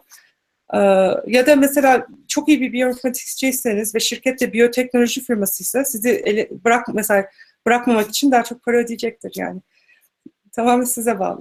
[0.75, 0.79] E,
[1.27, 7.29] ya da mesela çok iyi bir bioinformaticsciyseniz ve şirkette biyoteknoloji firmasıysa sizi ele, bırak mesela
[7.67, 9.61] bırakmamak için daha çok para ödeyecektir yani.
[10.53, 11.41] Tamamen size bağlı.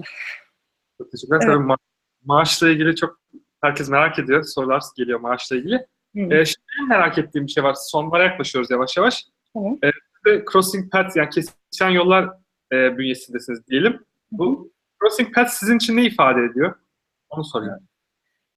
[1.12, 1.40] Teşekkürler.
[1.42, 1.54] Evet.
[1.54, 1.78] Tabii ma-
[2.24, 3.20] maaşla ilgili çok
[3.60, 4.42] herkes merak ediyor.
[4.42, 5.86] Sorular geliyor maaşla ilgili.
[6.16, 6.20] Hı.
[6.20, 7.74] Ee, şimdi merak ettiğim bir şey var.
[7.74, 9.26] Sonlara yaklaşıyoruz yavaş yavaş.
[9.54, 9.78] Tamam.
[9.84, 9.90] Ee,
[10.28, 12.24] de crossing paths yani kesişen yollar
[12.72, 14.04] e, bünyesindesiniz diyelim.
[14.30, 16.74] Bu crossing paths sizin için ne ifade ediyor?
[17.30, 17.88] Onu sorayım.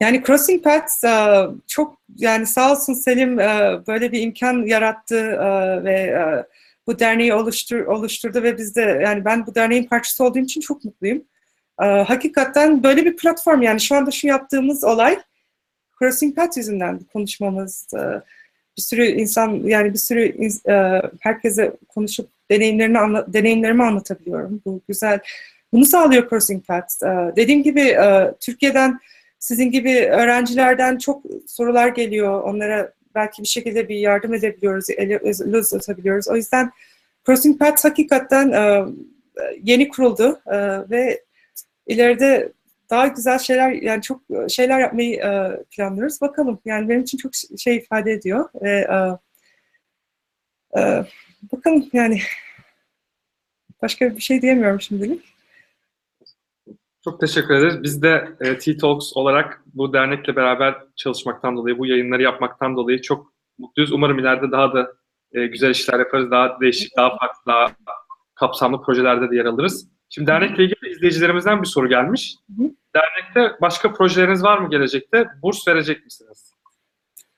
[0.01, 5.83] Yani Crossing Paths e, çok yani sağ olsun Selim e, böyle bir imkan yarattı e,
[5.83, 6.45] ve
[6.87, 10.85] bu derneği oluştur, oluşturdu ve biz de yani ben bu derneğin parçası olduğum için çok
[10.85, 11.23] mutluyum.
[11.77, 15.19] Hakikaten böyle bir platform yani şu anda şu yaptığımız olay
[15.99, 17.87] Crossing Paths yüzünden konuşmamız.
[18.77, 24.61] Bir sürü insan yani bir sürü e, herkese konuşup deneyimlerini anla, deneyimlerimi anlatabiliyorum.
[24.65, 25.19] Bu güzel.
[25.73, 27.03] Bunu sağlıyor Crossing Paths.
[27.03, 28.99] E, Dediğim gibi e, Türkiye'den
[29.39, 32.43] sizin gibi öğrencilerden çok sorular geliyor.
[32.43, 36.27] Onlara belki bir şekilde bir yardım edebiliyoruz, el el uzatabiliyoruz.
[36.27, 36.71] O yüzden
[37.25, 38.53] Crossing Paths hakikaten
[39.63, 40.41] yeni kuruldu
[40.89, 41.23] ve
[41.87, 42.51] ileride
[42.91, 46.21] daha güzel şeyler, yani çok şeyler yapmayı e, planlıyoruz.
[46.21, 46.59] Bakalım.
[46.65, 48.97] Yani benim için çok şey ifade ediyor ve e,
[50.79, 51.05] e,
[51.51, 52.21] bakalım yani
[53.81, 55.25] başka bir şey diyemiyorum şimdilik.
[57.03, 57.83] Çok teşekkür ederiz.
[57.83, 63.33] Biz de e, T-Talks olarak bu dernekle beraber çalışmaktan dolayı, bu yayınları yapmaktan dolayı çok
[63.57, 63.91] mutluyuz.
[63.91, 64.93] Umarım ileride daha da
[65.31, 66.31] e, güzel işler yaparız.
[66.31, 67.75] Daha değişik, daha farklı, daha
[68.35, 69.87] kapsamlı projelerde de yer alırız.
[70.09, 72.35] Şimdi dernekle ilgili izleyicilerimizden bir soru gelmiş.
[72.57, 72.71] Hı hı.
[72.95, 75.25] Dernekte başka projeleriniz var mı gelecekte?
[75.43, 76.53] Burs verecek misiniz?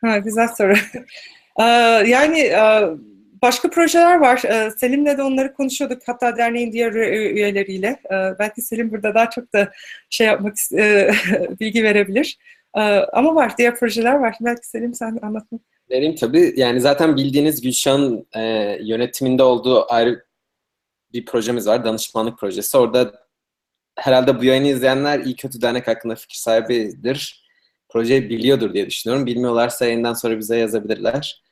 [0.02, 0.74] Ha, güzel soru.
[1.60, 1.64] Ee,
[2.08, 2.82] yani e,
[3.42, 4.42] başka projeler var.
[4.46, 6.02] Ee, Selim'le de onları konuşuyorduk.
[6.06, 7.88] Hatta derneğin diğer üye- üyeleriyle.
[8.12, 9.72] Ee, Belki Selim burada daha çok da
[10.10, 11.12] şey yapmak e,
[11.60, 12.38] bilgi verebilir.
[13.14, 14.36] Ama var, diğer projeler var.
[14.42, 15.62] Belki Selim sen anlatmak.
[15.92, 16.54] Vereyim tabii.
[16.56, 18.42] Yani zaten bildiğiniz Gülşah'ın e,
[18.82, 20.26] yönetiminde olduğu ayrı
[21.14, 21.86] bir projemiz var.
[21.86, 22.78] Danışmanlık projesi.
[22.78, 23.23] Orada
[23.96, 27.44] herhalde bu yayını izleyenler iyi kötü dernek hakkında fikir sahibidir.
[27.90, 29.26] projeyi biliyordur diye düşünüyorum.
[29.26, 31.44] Bilmiyorlarsa yayından sonra bize yazabilirler.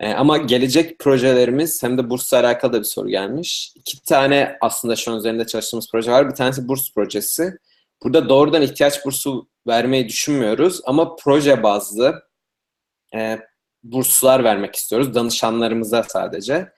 [0.00, 3.72] Ee, ama gelecek projelerimiz hem de bursla alakalı da bir soru gelmiş.
[3.76, 6.30] İki tane aslında şu an üzerinde çalıştığımız proje var.
[6.30, 7.52] Bir tanesi burs projesi.
[8.02, 12.22] Burada doğrudan ihtiyaç bursu vermeyi düşünmüyoruz ama proje bazlı
[13.14, 13.38] e,
[13.82, 16.72] burslar vermek istiyoruz danışanlarımıza sadece.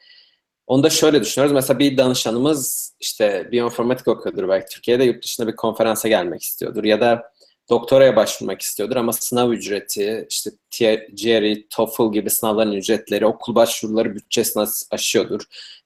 [0.71, 1.53] Onu da şöyle düşünüyoruz.
[1.53, 7.01] Mesela bir danışanımız işte biyoinformatik okuyordur belki Türkiye'de yurt dışında bir konferansa gelmek istiyordur ya
[7.01, 7.33] da
[7.71, 10.51] doktoraya başvurmak istiyordur ama sınav ücreti, işte
[11.23, 15.41] GRE, TOEFL gibi sınavların ücretleri, okul başvuruları bütçesini aşıyordur.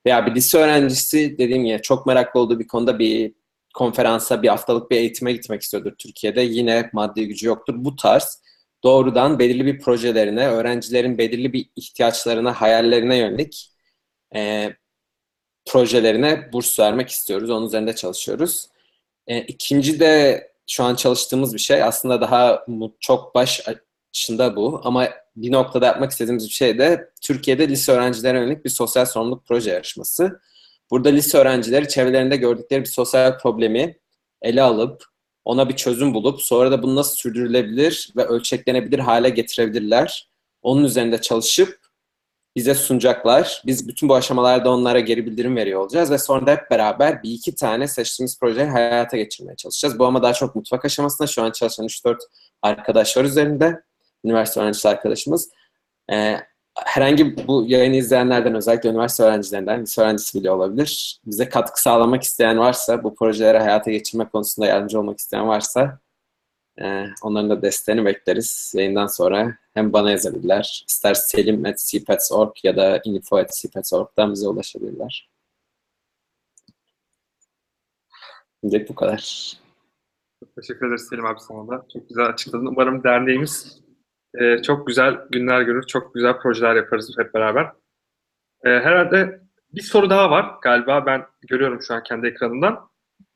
[0.06, 3.34] Veya bir lise öğrencisi dediğim gibi çok meraklı olduğu bir konuda bir
[3.74, 6.40] konferansa, bir haftalık bir eğitime gitmek istiyordur Türkiye'de.
[6.40, 7.74] Yine maddi gücü yoktur.
[7.76, 8.42] Bu tarz
[8.82, 13.73] doğrudan belirli bir projelerine, öğrencilerin belirli bir ihtiyaçlarına, hayallerine yönelik
[14.34, 14.72] e,
[15.66, 17.50] projelerine burs vermek istiyoruz.
[17.50, 18.68] Onun üzerinde çalışıyoruz.
[19.26, 22.66] E, ikinci de şu an çalıştığımız bir şey aslında daha
[23.00, 28.64] çok başında bu ama bir noktada yapmak istediğimiz bir şey de Türkiye'de lise öğrencilerine yönelik
[28.64, 30.40] bir sosyal sorumluluk proje yarışması.
[30.90, 33.96] Burada lise öğrencileri çevrelerinde gördükleri bir sosyal problemi
[34.42, 35.04] ele alıp
[35.44, 40.28] ona bir çözüm bulup sonra da bunu nasıl sürdürülebilir ve ölçeklenebilir hale getirebilirler.
[40.62, 41.83] Onun üzerinde çalışıp
[42.56, 43.62] bize sunacaklar.
[43.66, 47.30] Biz bütün bu aşamalarda onlara geri bildirim veriyor olacağız ve sonra da hep beraber bir
[47.30, 49.98] iki tane seçtiğimiz projeyi hayata geçirmeye çalışacağız.
[49.98, 52.16] Bu ama daha çok mutfak aşamasında şu an çalışan 3-4
[52.62, 53.82] arkadaş var üzerinde.
[54.24, 55.50] Üniversite öğrencisi arkadaşımız.
[56.12, 56.36] Ee,
[56.84, 61.20] herhangi bu yayını izleyenlerden özellikle üniversite öğrencilerinden, lise öğrencisi bile olabilir.
[61.26, 65.98] Bize katkı sağlamak isteyen varsa, bu projeleri hayata geçirme konusunda yardımcı olmak isteyen varsa
[66.80, 68.72] e, onların da desteğini bekleriz.
[68.76, 75.30] Yayından sonra hem bana yazabilirler, ister selim.cpets.org ya da info.cpets.org'dan bize ulaşabilirler.
[78.60, 79.52] Şimdilik bu kadar.
[80.60, 81.86] Teşekkür ederiz Selim abi sana da.
[81.92, 82.66] Çok güzel açıkladın.
[82.66, 83.80] Umarım derneğimiz
[84.34, 87.64] e, çok güzel günler görür, çok güzel projeler yaparız hep beraber.
[88.64, 89.40] E, herhalde
[89.72, 92.88] bir soru daha var galiba ben görüyorum şu an kendi ekranımdan.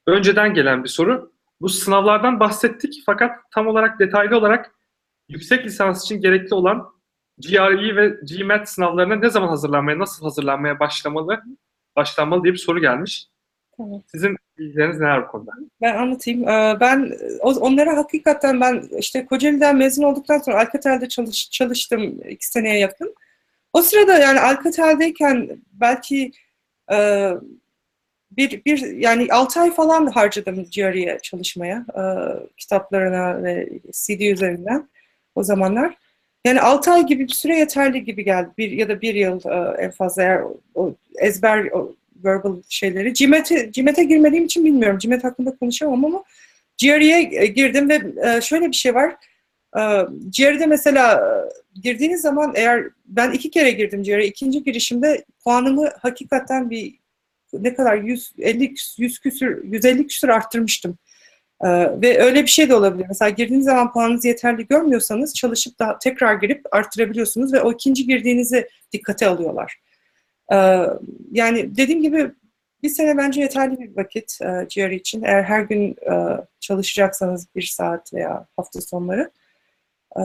[0.07, 1.33] Önceden gelen bir soru.
[1.61, 4.75] Bu sınavlardan bahsettik fakat tam olarak detaylı olarak
[5.29, 6.87] yüksek lisans için gerekli olan
[7.39, 11.43] GRE ve GMAT sınavlarına ne zaman hazırlanmaya, nasıl hazırlanmaya başlamalı,
[11.97, 13.27] başlanmalı diye bir soru gelmiş.
[13.77, 14.03] Tamam.
[14.07, 15.51] Sizin bilgileriniz neler bu konuda?
[15.81, 16.49] Ben anlatayım.
[16.49, 22.79] Ee, Ben onlara hakikaten ben işte Kocaeli'den mezun olduktan sonra Alcatel'de çalış, çalıştım iki seneye
[22.79, 23.15] yakın.
[23.73, 26.33] O sırada yani Alcatel'deyken belki
[26.93, 27.31] e,
[28.39, 31.87] bir, bir yani 6 ay falan harcadım GRE'ye çalışmaya.
[31.97, 32.03] e,
[32.57, 34.89] kitaplarına ve CD üzerinden
[35.35, 35.95] o zamanlar.
[36.45, 38.49] Yani 6 ay gibi bir süre yeterli gibi geldi.
[38.59, 43.15] Bir ya da bir yıl e, en fazla eğer o, o ezber o verbal şeyleri.
[43.15, 44.99] CİMET'e CİMET'e girmediğim için bilmiyorum.
[44.99, 46.25] CİMET hakkında konuşamam ama
[46.83, 49.15] GRE'ye girdim ve e, şöyle bir şey var.
[49.77, 49.81] E,
[50.39, 54.27] GRE'de mesela e, girdiğiniz zaman eğer ben iki kere girdim GRE'ye.
[54.27, 56.95] ikinci girişimde puanımı hakikaten bir
[57.53, 60.99] ne kadar 150 100 küsür 150 küsür arttırmıştım.
[61.65, 61.69] Ee,
[62.03, 63.07] ve öyle bir şey de olabilir.
[63.09, 68.69] Mesela girdiğiniz zaman puanınızı yeterli görmüyorsanız çalışıp da tekrar girip arttırabiliyorsunuz ve o ikinci girdiğinizi
[68.93, 69.81] dikkate alıyorlar.
[70.53, 70.87] Ee,
[71.33, 72.31] yani dediğim gibi
[72.83, 75.23] bir sene bence yeterli bir vakit e, GRE için.
[75.23, 76.15] Eğer her gün e,
[76.61, 79.31] çalışacaksanız bir saat veya hafta sonları.
[80.17, 80.23] Ee,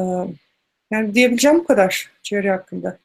[0.92, 2.98] yani diyebileceğim bu kadar GRE hakkında.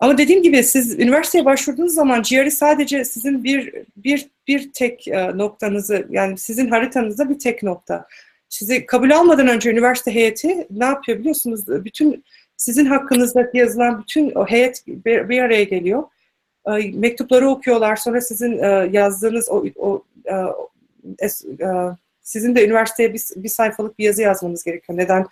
[0.00, 5.38] Ama dediğim gibi siz üniversiteye başvurduğunuz zaman GRE sadece sizin bir bir bir tek e,
[5.38, 8.06] noktanızı yani sizin haritanızda bir tek nokta.
[8.48, 11.68] Sizi kabul almadan önce üniversite heyeti ne yapıyor biliyorsunuz?
[11.68, 12.24] Bütün
[12.56, 16.02] sizin hakkınızda yazılan bütün o heyet bir, bir araya geliyor.
[16.66, 17.96] E, mektupları okuyorlar.
[17.96, 20.04] Sonra sizin e, yazdığınız o, o
[22.22, 24.98] sizin de üniversiteye bir, bir sayfalık bir yazı yazmanız gerekiyor.
[24.98, 25.26] Neden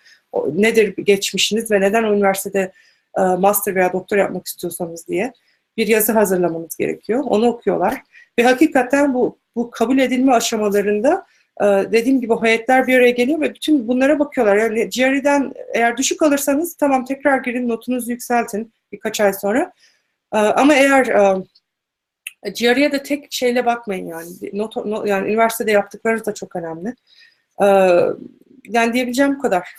[0.53, 2.71] nedir geçmişiniz ve neden o üniversitede
[3.17, 5.33] master veya doktor yapmak istiyorsanız diye
[5.77, 7.23] bir yazı hazırlamanız gerekiyor.
[7.27, 8.03] Onu okuyorlar.
[8.39, 11.25] Ve hakikaten bu, bu kabul edilme aşamalarında
[11.61, 14.55] e, dediğim gibi heyetler bir araya geliyor ve bütün bunlara bakıyorlar.
[14.55, 19.71] Yani GRE'den eğer düşük alırsanız tamam tekrar girin notunuzu yükseltin birkaç ay sonra.
[20.33, 21.05] E, ama eğer
[22.43, 24.27] e, GRE'ye de tek şeyle bakmayın yani.
[24.53, 26.95] Not, not, yani üniversitede yaptıklarınız da çok önemli.
[27.61, 27.67] E,
[28.67, 29.75] yani diyebileceğim bu kadar.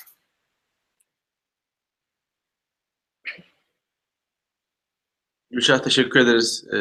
[5.50, 6.78] Gülşah teşekkür ederiz e,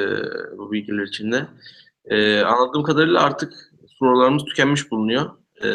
[0.58, 1.48] bu bilgiler için de.
[2.06, 3.54] E, anladığım kadarıyla artık
[3.88, 5.30] sorularımız tükenmiş bulunuyor.
[5.64, 5.68] E,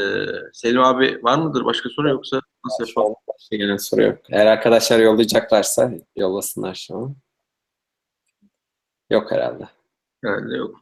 [0.52, 3.14] Selim abi var mıdır başka soru yoksa nasıl yapalım?
[3.28, 4.18] Başka gelen soru yok.
[4.30, 7.16] Eğer arkadaşlar yollayacaklarsa yollasınlar şu an.
[9.10, 9.68] Yok herhalde.
[10.24, 10.80] Herhalde yok.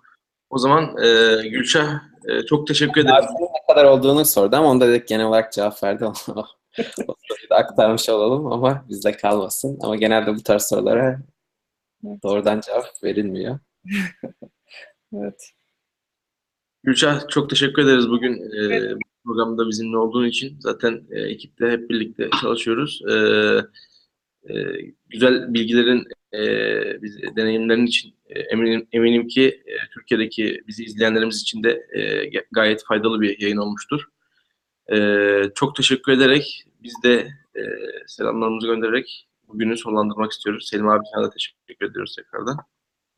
[0.51, 3.17] O zaman e, Gülşah e, çok teşekkür ederim.
[3.17, 6.05] Dersinin ne kadar olduğunu sordu ama onda dedik genel olarak cevap verdi.
[6.07, 6.15] o
[7.29, 9.79] soruyu da aktarmış olalım ama bizde kalmasın.
[9.83, 11.19] Ama genelde bu tarz sorulara
[12.23, 13.59] doğrudan cevap verilmiyor.
[15.15, 15.51] Evet.
[16.83, 18.97] Gülşah çok teşekkür ederiz bugün e, Evet.
[18.97, 20.57] bu programda bizimle olduğun için.
[20.61, 23.03] Zaten e, ekipte hep birlikte çalışıyoruz.
[23.11, 23.15] E,
[24.55, 24.55] e,
[25.09, 26.43] güzel bilgilerin, e,
[27.03, 32.85] biz, deneyimlerin için e, eminim, eminim ki e, Türkiye'deki bizi izleyenlerimiz için de e, gayet
[32.85, 34.05] faydalı bir yayın olmuştur.
[34.93, 34.99] E,
[35.55, 37.63] çok teşekkür ederek biz de e,
[38.07, 40.69] selamlarımızı göndererek bugünü sonlandırmak istiyoruz.
[40.71, 42.57] Selim abi sana da teşekkür ediyoruz tekrardan.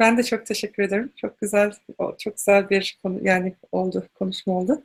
[0.01, 1.12] Ben de çok teşekkür ederim.
[1.16, 1.72] Çok güzel,
[2.18, 4.82] çok güzel bir konu yani oldu, konuşma oldu.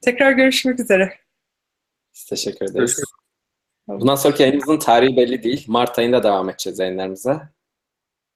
[0.00, 1.18] Tekrar görüşmek üzere.
[2.14, 2.74] Biz teşekkür ederiz.
[2.74, 3.08] Görüşürüz.
[3.88, 5.64] Bundan sonraki yayınımızın tarihi belli değil.
[5.68, 7.52] Mart ayında devam edeceğiz yayınlarımıza.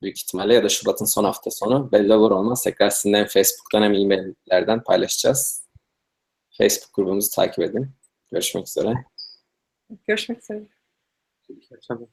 [0.03, 1.93] Büyük ihtimalle ya da Şubat'ın son hafta sonu.
[1.93, 2.63] Belli olur olmaz.
[2.65, 5.69] Tekrar sizinle hem Facebook'tan hem e-maillerden paylaşacağız.
[6.59, 7.91] Facebook grubumuzu takip edin.
[8.33, 8.95] Görüşmek üzere.
[10.07, 10.63] Görüşmek üzere.
[11.49, 12.09] İyi akşamlar.